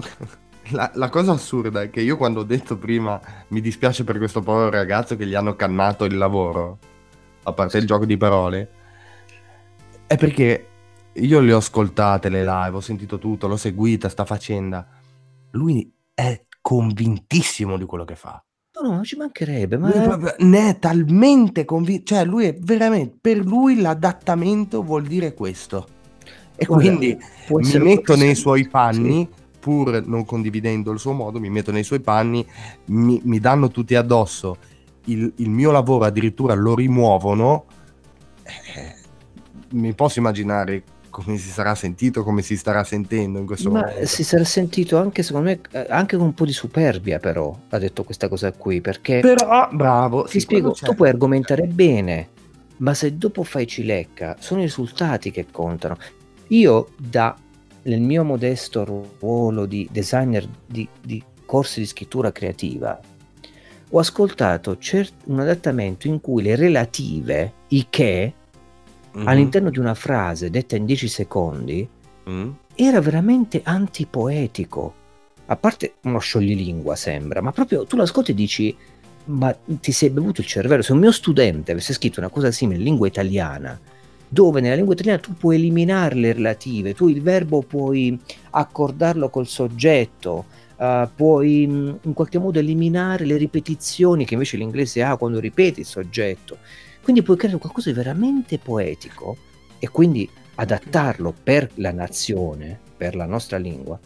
[0.71, 4.41] La, la, cosa assurda è che io quando ho detto prima mi dispiace per questo
[4.41, 6.79] povero ragazzo che gli hanno cannato il lavoro,
[7.45, 8.71] a parte il gioco di parole,
[10.07, 10.66] è perché
[11.14, 14.87] io le ho ascoltate le live, ho sentito tutto, l'ho seguita, sta faccenda.
[15.53, 18.43] Lui è convintissimo di quello che fa.
[18.81, 19.91] No, no, non ci mancherebbe, ma...
[19.91, 25.87] Proprio, ne è talmente convinto, cioè lui è veramente, per lui l'adattamento vuol dire questo.
[26.55, 27.18] E Guarda, quindi
[27.49, 29.39] mi metto nei suoi panni, sì.
[29.61, 32.44] Pur non condividendo il suo modo, mi metto nei suoi panni,
[32.86, 34.56] mi, mi danno tutti addosso,
[35.04, 37.66] il, il, mio lavoro addirittura lo rimuovono,
[38.42, 38.94] eh,
[39.72, 44.06] mi posso immaginare come si sarà sentito, come si starà sentendo in questo Ma momento.
[44.06, 48.04] Si sarà sentito anche, secondo me, anche con un po' di superbia, però, ha detto
[48.04, 49.20] questa cosa qui, perché...
[49.20, 50.24] Però, bravo.
[50.24, 52.28] Ti sì, spiego, tu puoi argomentare bene,
[52.78, 55.98] ma se dopo fai cilecca, sono i risultati che contano.
[56.48, 57.36] Io, da,
[57.83, 63.01] nel mio modesto ruolo di designer di, di corsi di scrittura creativa,
[63.93, 68.33] ho ascoltato cert- un adattamento in cui le relative, i che,
[69.16, 69.26] mm-hmm.
[69.26, 71.89] all'interno di una frase detta in 10 secondi
[72.28, 72.51] mm.
[72.74, 74.95] era veramente antipoetico.
[75.47, 78.76] A parte uno scioglilingua sembra, ma proprio tu lo ascolti e dici
[79.22, 80.83] ma ti sei bevuto il cervello.
[80.83, 83.78] Se un mio studente avesse scritto una cosa simile in lingua italiana,
[84.33, 88.16] dove nella lingua italiana tu puoi eliminare le relative, tu il verbo puoi
[88.51, 90.45] accordarlo col soggetto,
[90.76, 95.87] uh, puoi in qualche modo eliminare le ripetizioni che invece l'inglese ha quando ripeti il
[95.87, 96.59] soggetto.
[97.03, 99.37] Quindi puoi creare qualcosa di veramente poetico
[99.81, 103.99] e quindi adattarlo per la nazione, per la nostra lingua.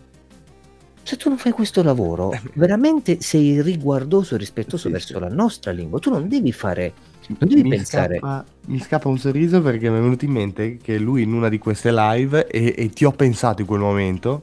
[1.03, 5.21] se tu non fai questo lavoro, veramente sei riguardoso e rispettoso sì, verso sì.
[5.21, 5.99] la nostra lingua.
[5.99, 6.95] Tu non devi fare,
[7.29, 8.19] devi mi pensare.
[8.19, 11.49] Scappa, mi scappa un sorriso perché mi è venuto in mente che lui in una
[11.49, 14.43] di queste live, e, e ti ho pensato in quel momento,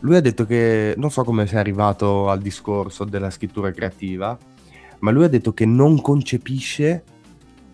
[0.00, 4.36] lui ha detto che non so come sia arrivato al discorso della scrittura creativa,
[5.00, 7.02] ma lui ha detto che non concepisce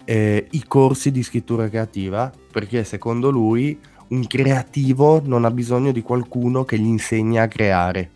[0.05, 3.79] eh, i corsi di scrittura creativa perché secondo lui
[4.09, 8.11] un creativo non ha bisogno di qualcuno che gli insegna a creare.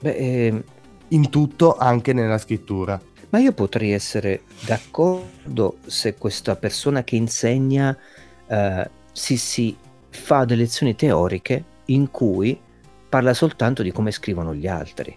[0.00, 0.64] Beh, eh,
[1.08, 3.00] in tutto, anche nella scrittura.
[3.30, 7.96] Ma io potrei essere d'accordo se questa persona che insegna
[8.46, 9.76] eh, si, si
[10.08, 12.58] fa delle lezioni teoriche in cui
[13.08, 15.14] parla soltanto di come scrivono gli altri.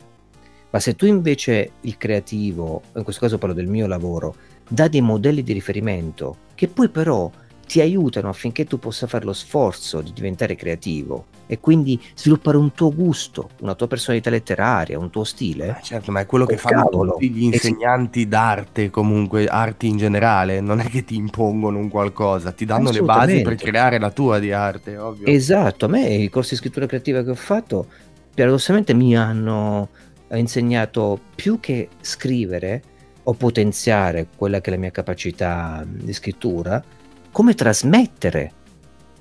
[0.72, 4.36] Ma se tu invece il creativo, in questo caso parlo del mio lavoro,
[4.68, 7.30] dà dei modelli di riferimento che poi però
[7.66, 12.72] ti aiutano affinché tu possa fare lo sforzo di diventare creativo e quindi sviluppare un
[12.72, 15.80] tuo gusto, una tua personalità letteraria, un tuo stile.
[15.80, 17.12] Eh certo, ma è quello che oh, fanno cavolo.
[17.12, 22.54] tutti gli insegnanti d'arte, comunque arti in generale, non è che ti impongono un qualcosa,
[22.54, 25.28] ti danno le basi per creare la tua di arte, ovvio.
[25.28, 27.86] Esatto, a me i corsi di scrittura creativa che ho fatto
[28.34, 29.89] paradossalmente mi hanno
[30.32, 32.82] insegnato più che scrivere
[33.24, 36.82] o potenziare quella che è la mia capacità di scrittura,
[37.30, 38.54] come trasmettere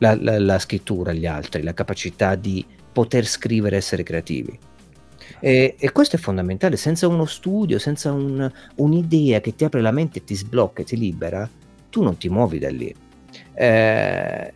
[0.00, 4.58] la, la, la scrittura agli altri, la capacità di poter scrivere e essere creativi.
[5.38, 9.92] E, e, questo è fondamentale, senza uno studio, senza un, un'idea che ti apre la
[9.92, 11.48] mente ti sblocca e ti libera,
[11.88, 12.94] tu non ti muovi da lì.
[13.54, 14.52] Eh,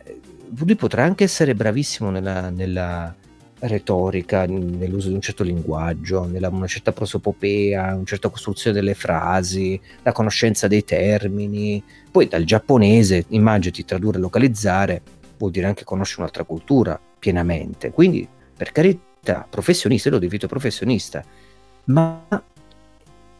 [0.55, 3.15] lui potrà anche essere bravissimo nella, nella,
[3.59, 9.79] retorica, nell'uso di un certo linguaggio, nella una certa prosopopea, una certa costruzione delle frasi,
[10.03, 11.81] la conoscenza dei termini.
[12.11, 15.01] Poi dal giapponese, immaginati tradurre e localizzare,
[15.37, 17.91] vuol dire anche conoscere un'altra cultura pienamente.
[17.91, 21.23] Quindi, per carità, professionista, io lo definito professionista,
[21.85, 22.43] ma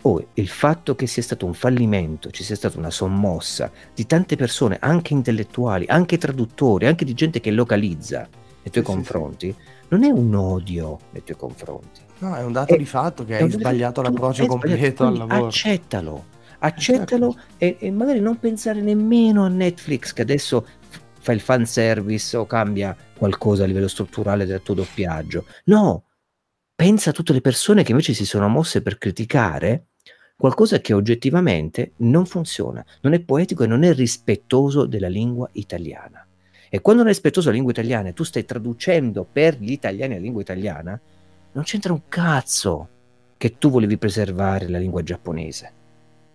[0.02, 4.36] oh, il fatto che sia stato un fallimento, ci sia stata una sommossa di tante
[4.36, 9.56] persone, anche intellettuali, anche traduttori, anche di gente che localizza nei tuoi sì, confronti, sì,
[9.58, 12.02] sì non è un odio nei tuoi confronti.
[12.20, 15.48] No, è un dato è, di fatto che hai sbagliato l'approccio completo al lavoro.
[15.48, 16.26] Accettalo,
[16.60, 17.56] accettalo certo.
[17.58, 20.66] e, e, magari non pensare nemmeno a Netflix che adesso
[21.26, 25.48] fa il fan service o cambia qualcosa a livello strutturale del tuo doppiaggio.
[25.66, 26.04] No,
[26.76, 29.88] pensa a tutte le persone che invece si sono mosse per criticare
[30.38, 36.28] qualcosa che oggettivamente non funziona, non è poetico e non è rispettoso della lingua italiana.
[36.70, 40.14] E quando non è rispettoso la lingua italiana e tu stai traducendo per gli italiani
[40.14, 41.02] la lingua italiana,
[41.54, 42.90] non c'entra un cazzo
[43.36, 45.74] che tu volevi preservare la lingua giapponese.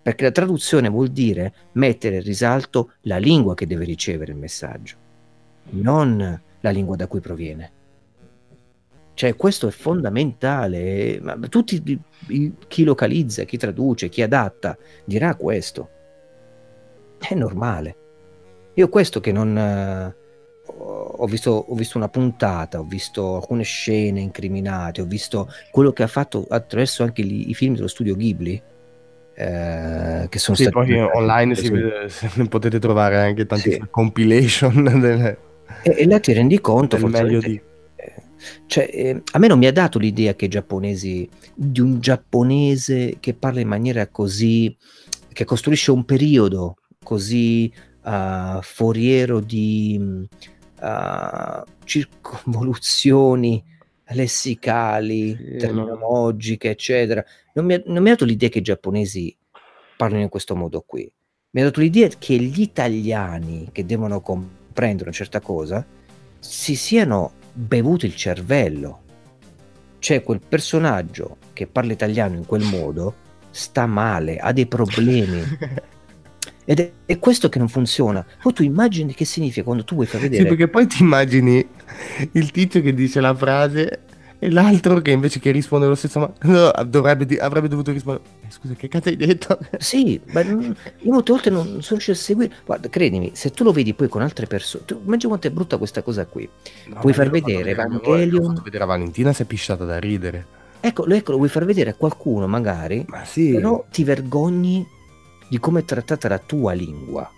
[0.02, 4.96] Perché la traduzione vuol dire mettere in risalto la lingua che deve ricevere il messaggio,
[5.70, 7.72] non la lingua da cui proviene.
[9.14, 11.20] Cioè, questo è fondamentale.
[11.50, 12.00] Tutti,
[12.66, 15.90] chi localizza, chi traduce, chi adatta, dirà questo.
[17.18, 17.96] È normale.
[18.74, 20.14] Io questo che non,
[20.76, 26.02] ho visto, ho visto, una puntata, ho visto alcune scene incriminate, ho visto quello che
[26.02, 28.62] ha fatto attraverso anche gli, i film dello studio Ghibli.
[29.40, 32.10] Eh, che sono sì, stati poi online si vede,
[32.50, 33.82] potete trovare anche tante sì.
[33.88, 35.38] compilation delle,
[35.82, 37.58] e, e, là ti rendi conto meglio di
[37.96, 38.14] eh,
[38.66, 43.16] cioè, eh, a me non mi ha dato l'idea che i giapponesi di un giapponese
[43.18, 44.76] che parla in maniera così
[45.32, 47.72] che costruisce un periodo così
[48.04, 49.98] uh, foriero di
[50.82, 53.64] uh, circonvoluzioni
[54.10, 56.72] lessicali, sì, terminologiche, no.
[56.72, 57.24] eccetera.
[57.54, 59.36] Non mi, ha, non mi ha dato l'idea che i giapponesi
[59.96, 61.10] parlino in questo modo qui.
[61.50, 65.84] Mi ha dato l'idea che gli italiani che devono comprendere una certa cosa
[66.38, 69.02] si siano bevuti il cervello.
[69.98, 73.14] Cioè quel personaggio che parla italiano in quel modo
[73.50, 75.42] sta male, ha dei problemi.
[76.70, 78.24] Ed è, è, questo che non funziona.
[78.40, 80.44] Poi tu immagini che significa quando tu vuoi far vedere.
[80.44, 81.66] Sì, perché poi ti immagini
[82.30, 84.02] il tizio che dice la frase
[84.38, 88.24] e l'altro che invece che risponde lo stesso, ma no, dovrebbe, avrebbe dovuto rispondere.
[88.46, 89.58] Eh, scusa, che cazzo hai detto?
[89.78, 92.54] Sì, ma io molte volte non sono riuscito a seguire.
[92.64, 95.76] Guarda, credimi, se tu lo vedi poi con altre persone, tu, immagini quanto è brutta
[95.76, 96.48] questa cosa qui.
[96.86, 98.44] No, Puoi far vedere Evangelion.
[98.44, 100.46] Ho fatto vedere a Valentina, si è pisciata da ridere.
[100.78, 103.50] Ecco, ecco, lo vuoi far vedere a qualcuno magari, ma sì.
[103.50, 104.86] però ti vergogni
[105.50, 107.28] di come è trattata la tua lingua.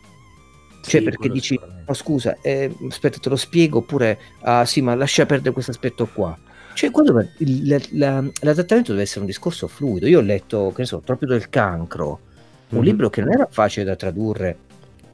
[0.83, 4.95] Cioè, sì, perché dici, oh, scusa, eh, aspetta, te lo spiego, oppure, ah sì, ma
[4.95, 6.37] lascia perdere questo aspetto qua.
[6.75, 10.07] Cioè, quello, il, la, la, l'adattamento deve essere un discorso fluido.
[10.07, 12.21] Io ho letto, che ne so, Tropio del cancro,
[12.69, 12.85] un mm-hmm.
[12.87, 14.57] libro che non era facile da tradurre,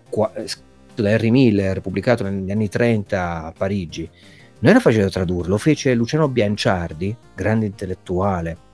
[0.09, 0.33] qua,
[0.95, 4.11] da Harry Miller, pubblicato negli anni 30 a Parigi,
[4.61, 8.67] non era facile da tradurre, lo fece Luciano Bianciardi, grande intellettuale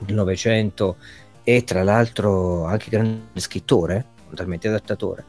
[0.00, 0.96] del Novecento
[1.42, 5.24] e tra l'altro anche grande scrittore, talmente adattatore.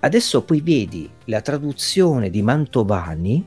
[0.00, 3.46] Adesso poi vedi la traduzione di Mantovani,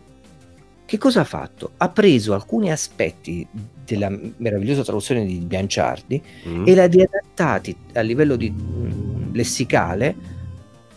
[0.86, 1.72] che cosa ha fatto?
[1.78, 3.48] Ha preso alcuni aspetti
[3.84, 6.68] della meravigliosa traduzione di Bianciardi mm.
[6.68, 10.16] e l'ha riadattati a livello di mm, lessicale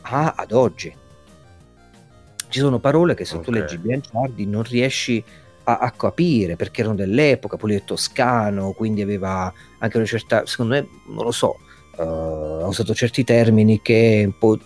[0.02, 0.94] a, ad oggi.
[2.48, 3.44] Ci sono parole che se okay.
[3.44, 9.02] tu leggi Bianciardi non riesci a, a, capire perché erano dell'epoca, poi è toscano, quindi
[9.02, 11.58] aveva anche una certa, secondo me, non lo so,
[11.96, 14.58] uh, ha usato certi termini che un po'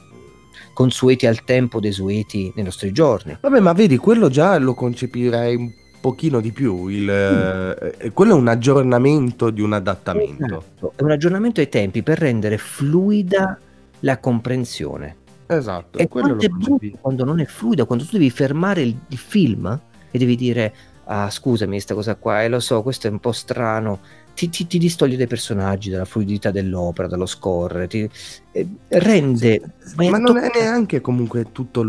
[0.74, 3.38] consueti al tempo, desueti nei nostri giorni.
[3.40, 6.88] Vabbè, ma vedi, quello già lo concepirei un pochino di più.
[6.88, 8.08] Il, mm.
[8.12, 10.44] quello è un aggiornamento di un adattamento.
[10.44, 10.92] Esatto.
[10.96, 13.58] È un aggiornamento ai tempi per rendere fluida
[14.00, 15.16] la comprensione.
[15.46, 15.98] Esatto.
[15.98, 19.80] E quello è brutto quando non è fluida, quando tu devi fermare il, il film
[20.10, 20.74] e devi dire
[21.12, 23.98] ah scusami questa cosa qua, e eh, lo so, questo è un po' strano,
[24.32, 28.08] ti, ti, ti, distoglie dai personaggi, dalla fluidità dell'opera, dallo score, ti,
[28.52, 29.60] eh, rende...
[29.96, 31.82] Ma non è neanche comunque tutto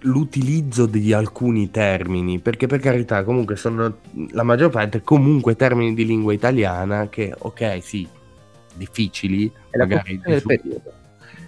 [0.00, 3.96] l'utilizzo di alcuni termini, perché per carità comunque sono
[4.30, 8.06] la maggior parte comunque termini di lingua italiana che, ok, sì,
[8.72, 10.20] difficili, è magari...
[10.24, 10.92] Del periodo.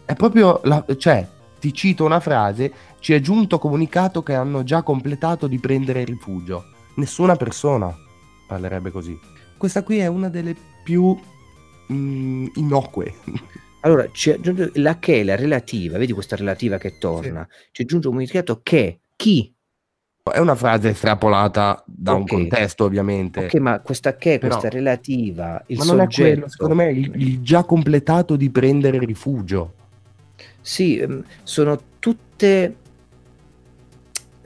[0.04, 1.24] È proprio, la, cioè,
[1.60, 6.74] ti cito una frase, ci è giunto comunicato che hanno già completato di prendere rifugio.
[6.96, 7.94] Nessuna persona
[8.46, 9.18] parlerebbe così.
[9.56, 11.18] Questa qui è una delle più
[11.92, 13.14] mm, innocue.
[13.86, 17.68] Allora, ci aggiunge la che, la relativa, vedi questa relativa che torna, sì.
[17.70, 19.54] ci aggiunge un comunicato che, chi?
[20.24, 22.20] È una frase estrapolata da okay.
[22.20, 23.44] un contesto, ovviamente.
[23.44, 26.22] Ok, ma questa che, Però, questa relativa, il ma non soggetto...
[26.22, 29.74] è quello, secondo me, il, il già completato di prendere rifugio.
[30.60, 32.76] Sì, ehm, sono tutte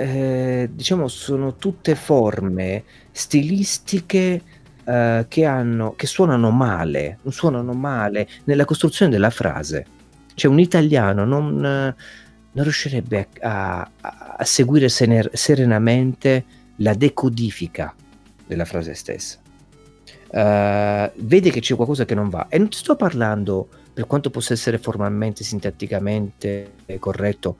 [0.00, 4.42] eh, diciamo sono tutte forme stilistiche
[4.82, 9.84] eh, che, hanno, che suonano male, suonano male nella costruzione della frase.
[10.32, 16.44] Cioè un italiano non, non riuscirebbe a, a, a seguire sener- serenamente
[16.76, 17.94] la decodifica
[18.46, 19.38] della frase stessa.
[20.32, 24.30] Uh, vede che c'è qualcosa che non va e non ti sto parlando per quanto
[24.30, 27.56] possa essere formalmente sintatticamente corretto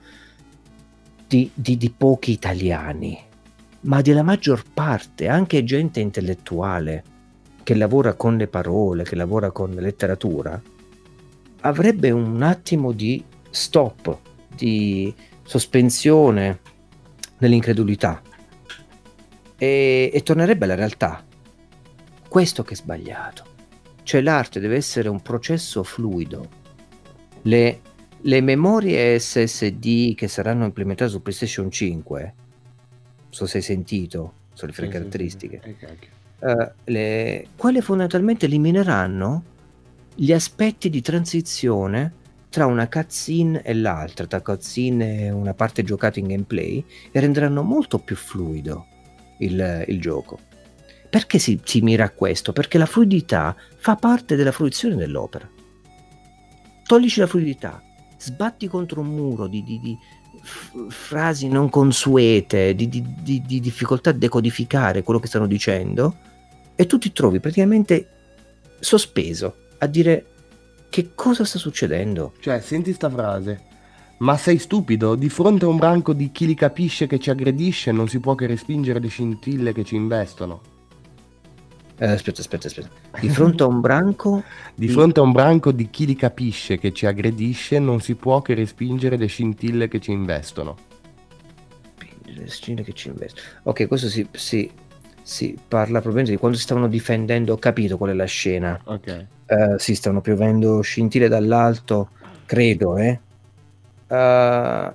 [1.30, 3.16] di, di, di pochi italiani
[3.82, 7.04] ma della maggior parte anche gente intellettuale
[7.62, 10.60] che lavora con le parole, che lavora con la letteratura,
[11.60, 14.18] avrebbe un attimo di stop,
[14.52, 15.14] di
[15.44, 16.58] sospensione
[17.38, 18.20] nell'incredulità
[19.56, 21.24] e, e tornerebbe alla realtà.
[22.28, 23.44] Questo che è sbagliato.
[24.02, 26.48] Cioè l'arte deve essere un processo fluido.
[27.42, 27.80] Le,
[28.22, 32.34] le memorie SSD che saranno implementate su PlayStation 5, non
[33.30, 35.60] so se hai sentito, sono le sì, caratteristiche.
[35.62, 36.08] Sì, sì.
[36.40, 39.44] Uh, le, quelle fondamentalmente elimineranno
[40.14, 42.14] gli aspetti di transizione
[42.50, 47.62] tra una cutscene e l'altra, tra cutscene e una parte giocata in gameplay, e renderanno
[47.62, 48.86] molto più fluido
[49.38, 50.38] il, il gioco.
[51.08, 52.52] Perché si, si, mira a questo?
[52.52, 55.48] Perché la fluidità fa parte della fruizione dell'opera.
[56.84, 57.82] Toglici la fluidità,
[58.20, 59.98] sbatti contro un muro di, di, di
[60.88, 66.16] frasi non consuete, di, di difficoltà a decodificare quello che stanno dicendo,
[66.76, 68.08] e tu ti trovi praticamente
[68.78, 70.26] sospeso a dire
[70.88, 72.32] che cosa sta succedendo.
[72.40, 73.68] Cioè, senti sta frase.
[74.18, 75.14] Ma sei stupido?
[75.14, 78.34] Di fronte a un branco di chi li capisce che ci aggredisce non si può
[78.34, 80.69] che respingere le scintille che ci investono.
[82.02, 82.88] Eh, aspetta, aspetta, aspetta.
[83.20, 84.42] Di fronte a un branco...
[84.74, 88.40] di, fronte a un branco di chi li capisce che ci aggredisce non si può
[88.40, 90.76] che respingere le scintille che ci investono.
[92.22, 93.46] Le scintille che ci investono.
[93.64, 94.70] Ok, questo si, si
[95.22, 98.80] si parla probabilmente di quando si stavano difendendo, ho capito qual è la scena.
[98.84, 99.26] Ok.
[99.46, 102.10] Uh, si stavano piovendo scintille dall'alto,
[102.46, 103.20] credo, eh.
[104.08, 104.92] Uh...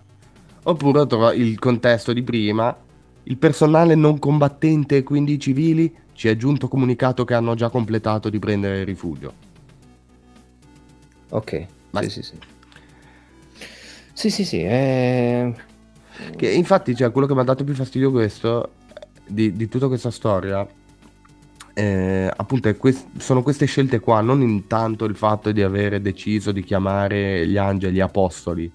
[0.67, 2.75] Oppure trova il contesto di prima.
[3.23, 7.69] Il personale non combattente e quindi i civili ci è giunto comunicato che hanno già
[7.69, 9.33] completato di prendere rifugio.
[11.29, 12.01] Ok, Ma...
[12.01, 12.37] sì, sì, sì.
[14.13, 14.61] Sì, sì, sì.
[14.61, 15.53] Eh...
[16.37, 18.71] Che infatti, cioè, quello che mi ha dato più fastidio questo
[19.27, 20.65] di, di tutta questa storia,
[21.73, 26.63] eh, appunto, quest- sono queste scelte qua, non intanto il fatto di avere deciso di
[26.63, 28.71] chiamare gli angeli apostoli.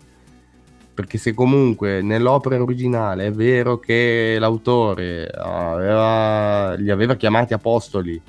[0.93, 8.21] Perché se comunque nell'opera originale è vero che l'autore aveva, li aveva chiamati apostoli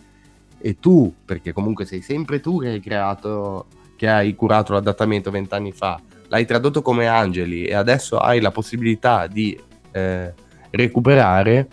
[0.58, 3.66] e tu, perché comunque sei sempre tu che hai creato,
[3.98, 9.28] che hai curato l'adattamento vent'anni fa, l'hai tradotto come angeli e adesso hai la possibilità
[9.28, 9.60] di
[9.92, 10.34] eh,
[10.70, 11.68] recuperare,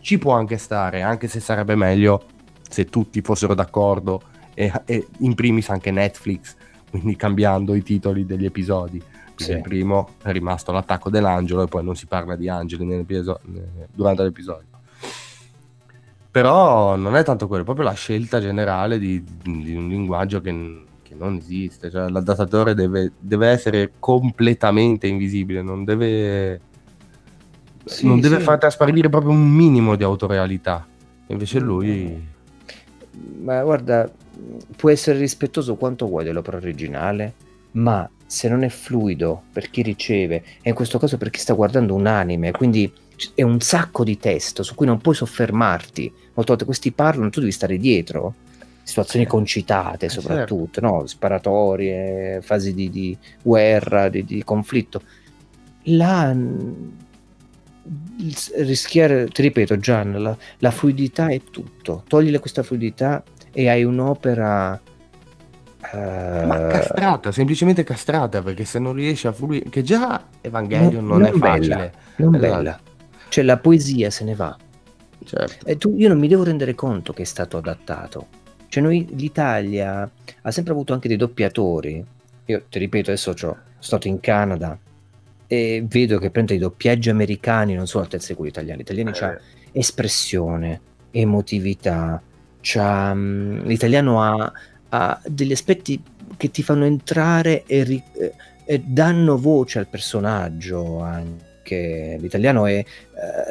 [0.00, 2.22] ci può anche stare, anche se sarebbe meglio
[2.68, 4.22] se tutti fossero d'accordo
[4.54, 6.54] e, e in primis anche Netflix,
[6.90, 9.02] quindi cambiando i titoli degli episodi.
[9.36, 9.52] Sì.
[9.52, 13.04] Il primo è rimasto l'attacco dell'angelo e poi non si parla di angeli
[13.92, 14.66] durante l'episodio.
[16.30, 20.82] Però non è tanto quello, è proprio la scelta generale di, di un linguaggio che,
[21.02, 21.90] che, non esiste.
[21.90, 26.60] Cioè, l'adattatore deve, deve, essere completamente invisibile, non deve,
[27.84, 28.42] sì, non deve sì.
[28.42, 30.84] far trasparire proprio un minimo di autorealità.
[31.28, 32.32] Invece lui...
[33.40, 34.10] Ma guarda,
[34.74, 37.34] può essere rispettoso quanto vuoi dell'opera originale,
[37.74, 41.54] ma se non è fluido per chi riceve, e in questo caso per chi sta
[41.54, 42.92] guardando un anime, quindi
[43.34, 46.12] è un sacco di testo su cui non puoi soffermarti.
[46.34, 48.34] Molte volte questi parlano, tu devi stare dietro.
[48.82, 50.96] Situazioni concitate, eh, soprattutto, certo.
[50.96, 51.06] no?
[51.06, 55.00] sparatorie, fasi di, di guerra, di, di, conflitto.
[55.84, 56.36] Là
[58.56, 62.04] rischiare, ti ripeto, Gian, la, la fluidità è tutto.
[62.06, 63.22] Togli questa fluidità
[63.52, 64.78] e hai un'opera
[65.92, 71.20] ma castrata, semplicemente castrata, perché se non riesci a fluire, che già Evangelion non, non,
[71.20, 71.92] non è bella, facile.
[72.16, 72.54] Non esatto.
[72.54, 72.80] bella.
[73.28, 74.56] Cioè la poesia se ne va.
[75.24, 75.66] Certo.
[75.66, 78.26] E tu, io non mi devo rendere conto che è stato adattato.
[78.68, 80.08] Cioè noi, l'Italia
[80.42, 82.04] ha sempre avuto anche dei doppiatori.
[82.46, 84.78] Io ti ripeto, adesso sono stato in Canada
[85.46, 88.78] e vedo che prende i doppiaggi americani, non sono altezza di quelli italiani.
[88.78, 89.12] Gli italiani eh.
[89.12, 89.38] c'ha
[89.72, 90.80] espressione,
[91.10, 92.20] emotività,
[92.60, 94.52] c'ha, um, l'italiano ha
[94.94, 96.00] ha degli aspetti
[96.36, 98.04] che ti fanno entrare e, ri-
[98.64, 102.84] e danno voce al personaggio anche l'italiano è, eh,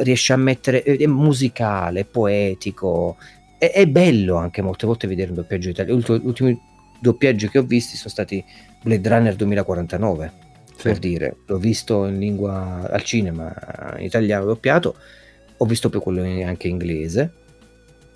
[0.03, 3.17] riesce a mettere è musicale, è poetico
[3.57, 6.59] è, è, bello anche molte volte vedere un doppiaggio italiano gli ultimi
[6.99, 8.43] doppiaggi che ho visti sono stati
[8.81, 10.31] Blade Runner 2049
[10.75, 10.83] sì.
[10.83, 13.53] per dire l'ho visto in lingua al cinema
[13.97, 14.95] in italiano doppiato
[15.57, 17.33] ho visto poi quello anche inglese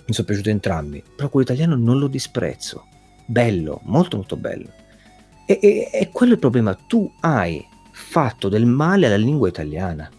[0.06, 2.88] mi sono piaciuti entrambi però quello italiano non lo disprezzo
[3.28, 4.70] bello, molto molto bello.
[5.46, 10.10] E, e, e quello è il problema, tu hai fatto del male alla lingua italiana.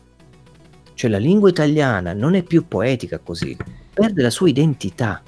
[0.95, 3.57] Cioè la lingua italiana non è più poetica così,
[3.93, 5.23] perde la sua identità.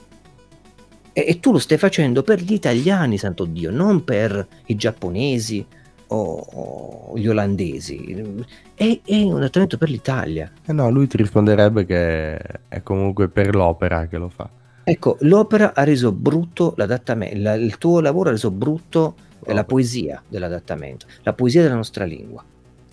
[1.12, 5.64] E, e tu lo stai facendo per gli italiani, santo Dio, non per i giapponesi
[6.08, 8.44] o, o gli olandesi.
[8.74, 10.50] È, è un trattamento per l'Italia.
[10.66, 12.36] Eh no, lui ti risponderebbe che
[12.68, 14.48] è comunque per l'opera che lo fa.
[14.90, 19.52] Ecco, l'opera ha reso brutto l'adattamento, la, il tuo lavoro ha reso brutto oh.
[19.52, 22.44] la poesia dell'adattamento, la poesia della nostra lingua.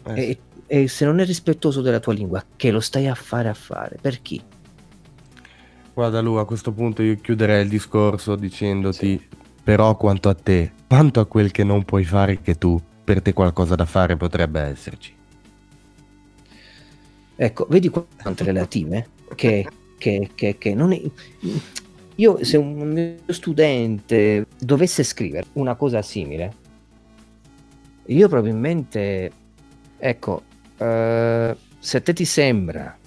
[0.06, 0.22] Eh.
[0.22, 3.56] E, e, se non è rispettoso della tua lingua, che lo stai a fare a
[3.56, 3.98] fare?
[4.00, 4.40] Per chi?
[5.92, 9.28] Guarda Lu, a questo punto io chiuderei il discorso dicendoti, sì.
[9.64, 13.34] però quanto a te, quanto a quel che non puoi fare che tu, per te
[13.34, 15.16] qualcosa da fare potrebbe esserci.
[17.38, 19.68] Ecco, vedi quante relative che,
[19.98, 21.02] che, che, che non è
[22.18, 26.54] io se un mio studente dovesse scrivere una cosa simile,
[28.06, 29.32] io probabilmente,
[29.98, 30.44] ecco,
[30.78, 32.98] uh, se a te ti sembra,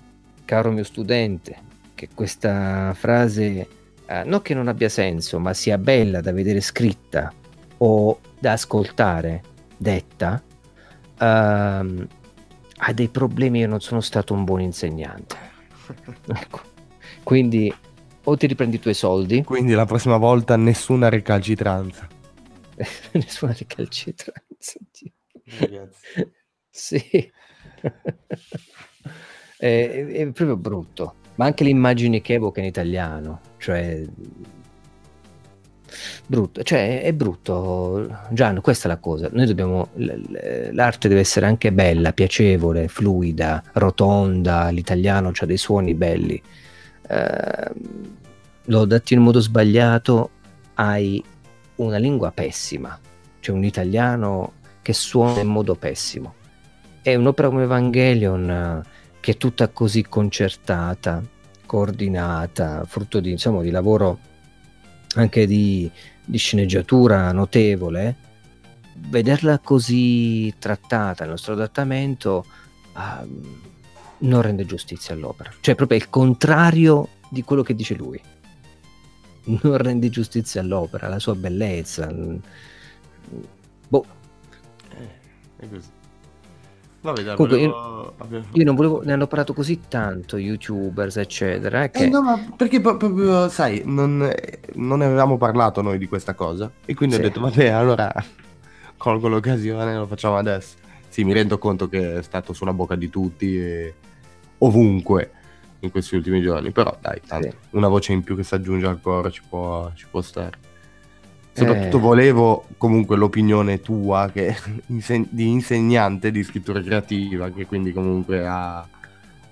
[0.45, 3.67] caro mio studente, che questa frase,
[4.07, 7.33] uh, non che non abbia senso, ma sia bella da vedere scritta
[7.79, 9.43] o da ascoltare
[9.77, 10.41] detta,
[11.19, 12.07] uh,
[12.83, 15.37] ha dei problemi, io non sono stato un buon insegnante.
[16.29, 16.61] ecco.
[17.23, 17.73] Quindi
[18.31, 19.43] o ti riprendi i tuoi soldi.
[19.43, 22.07] Quindi la prossima volta nessuna recalcitranza.
[23.13, 24.79] nessuna recalcitranza.
[25.59, 26.31] Ragazzi.
[26.71, 27.03] sì.
[29.59, 31.15] è, è, proprio brutto.
[31.35, 33.41] Ma anche le immagini che evoca in italiano.
[33.59, 34.05] Cioè...
[36.25, 39.29] Brutto, cioè è brutto, Gian, questa è la cosa.
[39.33, 44.69] Noi dobbiamo, l'arte deve essere anche bella, piacevole, fluida, rotonda.
[44.69, 46.41] L'italiano ha dei suoni belli
[47.11, 47.73] eh,
[48.65, 50.31] l'ho detto in modo sbagliato,
[50.75, 51.23] hai
[51.77, 52.97] una lingua pessima,
[53.41, 56.35] cioè un italiano che suona in modo pessimo.
[57.03, 58.89] È un'opera come Evangelion eh,
[59.19, 61.23] che è tutta così concertata,
[61.67, 64.19] coordinata, frutto di, insomma, di lavoro
[65.17, 65.91] anche di,
[66.25, 68.29] di sceneggiatura notevole.
[68.95, 72.45] Vederla così trattata, il nostro adattamento,
[72.95, 73.70] uh,
[74.21, 75.53] non rende giustizia all'opera.
[75.61, 78.21] Cioè, proprio il contrario di quello che dice lui.
[79.45, 82.13] Non rende giustizia all'opera, alla sua bellezza.
[83.89, 84.05] Boh.
[84.91, 85.09] Eh,
[85.57, 85.89] è così.
[87.03, 88.15] Vabbè, dai, Comunque, volevo...
[88.31, 91.85] io, io, non volevo, ne hanno parlato così tanto, youtubers, eccetera.
[91.85, 92.05] Eh, che...
[92.05, 94.31] Eh no, ma perché proprio, sai, non,
[94.75, 96.71] non, ne avevamo parlato noi di questa cosa.
[96.85, 97.21] E quindi sì.
[97.21, 98.13] ho detto, vabbè, allora
[98.99, 100.77] colgo l'occasione e lo facciamo adesso.
[101.09, 103.95] Sì, mi rendo conto che è stato sulla bocca di tutti e
[104.61, 105.33] ovunque.
[105.83, 107.57] in questi ultimi giorni, però dai, tanto, Sì.
[107.71, 110.59] una voce in più che si aggiunge al coro ci può, ci può stare.
[111.53, 112.01] Soprattutto Eh.
[112.01, 114.55] volevo comunque l'opinione tua che,
[115.31, 118.87] di insegnante di scrittura creativa, che quindi comunque ha,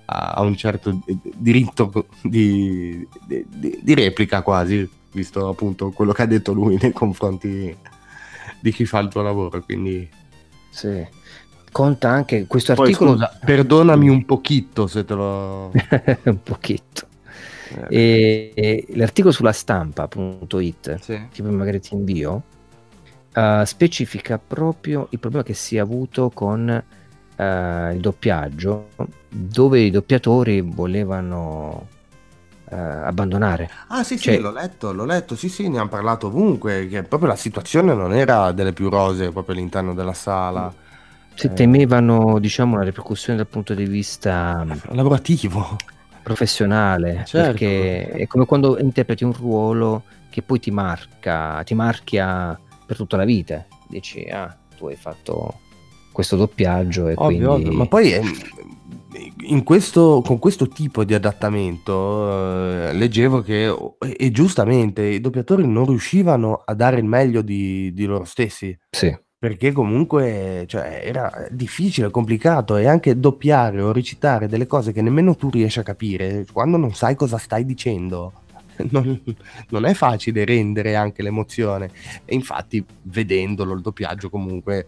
[0.05, 1.01] ha- un certo
[1.35, 7.75] diritto di- di- di replica quasi, visto appunto quello che ha detto lui nei confronti
[8.61, 9.59] di chi fa il tuo lavoro.
[9.63, 10.07] Quindi
[10.69, 11.07] Sì.
[11.71, 13.11] Conta anche questo poi articolo.
[13.11, 15.71] scusa, perdonami un pochino se te lo...
[16.23, 17.07] un pochetto.
[17.69, 21.27] eh, E, e l'articolo sulla stampa.it, sì.
[21.29, 22.43] che poi magari ti invio,
[23.33, 28.89] eh, specifica proprio il problema che si è avuto con eh, il doppiaggio,
[29.27, 31.87] dove i doppiatori volevano
[32.69, 33.69] eh, abbandonare.
[33.87, 37.03] Ah sì sì, Cioè- l'ho letto, l'ho letto, sì sì, ne hanno parlato ovunque, che
[37.03, 40.73] proprio la situazione non era delle più rosee proprio all'interno della sala.
[41.35, 41.53] Si Eh.
[41.53, 45.77] temevano, diciamo, una ripercussione dal punto di vista Lavorativo.
[46.23, 47.51] professionale, Certo.
[47.51, 53.17] perché è come quando interpreti un ruolo che poi ti marca, ti marchia per tutta
[53.17, 53.65] la vita.
[53.87, 55.59] Dici, ah, tu hai fatto
[56.11, 57.43] questo doppiaggio e quindi...
[57.43, 58.21] Ovvio, ovvio, ma poi eh,
[59.47, 65.65] in questo, con questo tipo di adattamento eh, leggevo che, e, e giustamente, i doppiatori
[65.67, 68.77] non riuscivano a dare il meglio di, di loro stessi.
[68.91, 75.01] Sì, Perché comunque cioè, era difficile, complicato e anche doppiare o recitare delle cose che
[75.01, 78.33] nemmeno tu riesci a capire quando non sai cosa stai dicendo.
[78.91, 79.21] Non,
[79.71, 81.89] non è facile rendere anche l'emozione.
[82.23, 84.85] E infatti, vedendolo il doppiaggio, comunque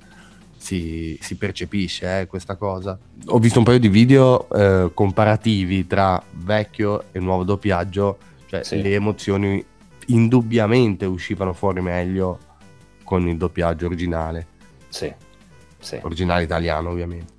[0.56, 2.98] si, si percepisce eh, questa cosa.
[3.26, 8.82] Ho visto un paio di video eh, comparativi tra vecchio e nuovo doppiaggio, cioè Sì.
[8.82, 9.62] le emozioni
[10.08, 12.40] indubbiamente uscivano fuori meglio
[13.12, 14.48] con il doppiaggio originale,
[14.88, 15.14] sì,
[15.80, 16.00] sì.
[16.02, 17.34] originale italiano ovviamente.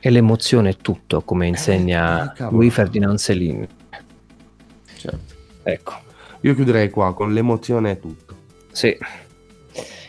[0.00, 2.44] E l'emozione è tutto, come insegna eh.
[2.44, 3.68] Louis Ferdinand Céline.
[4.96, 5.34] Certo.
[5.62, 5.92] Ecco,
[6.40, 8.34] Io chiuderei qua con l'emozione è tutto.
[8.72, 8.96] sì,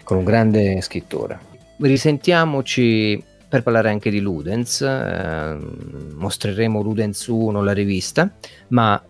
[0.03, 1.37] con un grande scrittore.
[1.75, 8.33] Risentiamoci per parlare anche di Ludens, ehm, mostreremo Ludens 1, la rivista,
[8.69, 9.03] ma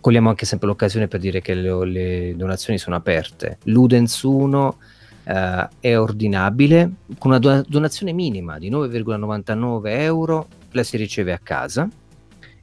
[0.00, 3.58] cogliamo anche sempre l'occasione per dire che le, le donazioni sono aperte.
[3.64, 4.76] Ludens 1
[5.24, 11.38] eh, è ordinabile con una do- donazione minima di 9,99 euro, la si riceve a
[11.38, 11.88] casa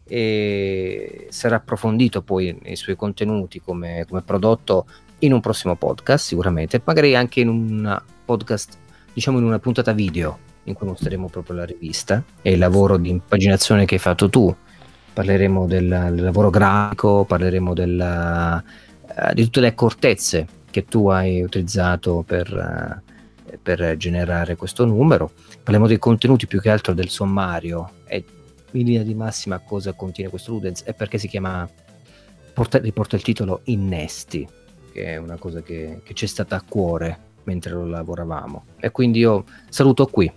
[0.03, 4.88] e sarà approfondito poi nei suoi contenuti come, come prodotto
[5.20, 8.78] in un prossimo podcast sicuramente, magari anche in un podcast,
[9.14, 13.10] diciamo in una puntata video in cui mostreremo proprio la rivista e il lavoro di
[13.10, 14.53] impaginazione che hai fatto tu.
[15.12, 18.64] Parleremo del, del lavoro grafico, parleremo della,
[19.16, 23.01] eh, di tutte le accortezze che tu hai utilizzato per,
[23.45, 25.32] eh, per generare questo numero.
[25.63, 28.24] Parliamo dei contenuti più che altro del sommario e
[28.72, 31.67] in linea di massima cosa contiene questo Ludens e perché si chiama,
[32.53, 34.47] porta, riporta il titolo Innesti,
[34.91, 38.65] che è una cosa che, che ci è stata a cuore mentre lo lavoravamo.
[38.78, 40.32] E quindi io saluto qui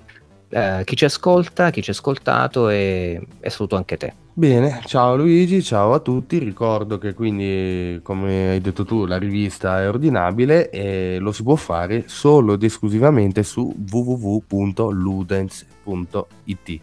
[0.52, 4.14] eh, chi ci ascolta, chi ci ha ascoltato e, e saluto anche te.
[4.34, 6.38] Bene, ciao Luigi, ciao a tutti.
[6.38, 11.54] Ricordo che quindi, come hai detto tu, la rivista è ordinabile e lo si può
[11.54, 16.80] fare solo ed esclusivamente su www.ludens.it,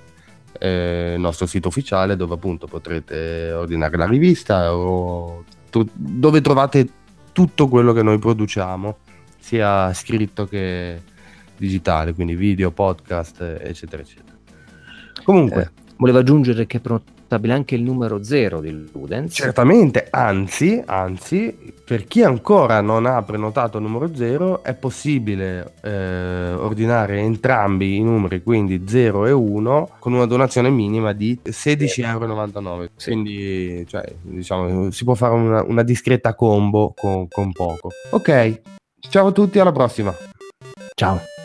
[0.60, 6.88] eh, il nostro sito ufficiale dove appunto potrete ordinare la rivista o tu- dove trovate
[7.32, 8.98] tutto quello che noi produciamo,
[9.40, 11.02] sia scritto che
[11.58, 14.38] digitale, quindi video, podcast, eccetera, eccetera.
[15.24, 15.62] Comunque.
[15.64, 16.82] Eh, volevo aggiungere che è
[17.30, 19.34] prenotabile anche il numero 0 di Ludens.
[19.34, 26.54] Certamente, anzi, anzi, per chi ancora non ha prenotato il numero 0 è possibile eh,
[26.54, 32.88] ordinare entrambi i numeri, quindi 0 e 1, con una donazione minima di 16,99 euro.
[32.96, 33.12] Sì.
[33.12, 37.90] Quindi, cioè, diciamo, si può fare una, una discreta combo con, con poco.
[38.10, 38.62] Ok,
[39.00, 40.14] ciao a tutti, alla prossima.
[40.96, 41.39] Ciao.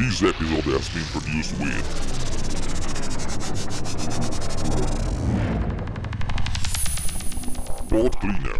[0.00, 1.84] This episode has been produced with
[7.90, 8.58] Bot Cleaner.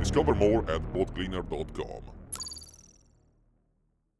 [0.00, 2.11] Discover more at botcleaner.com.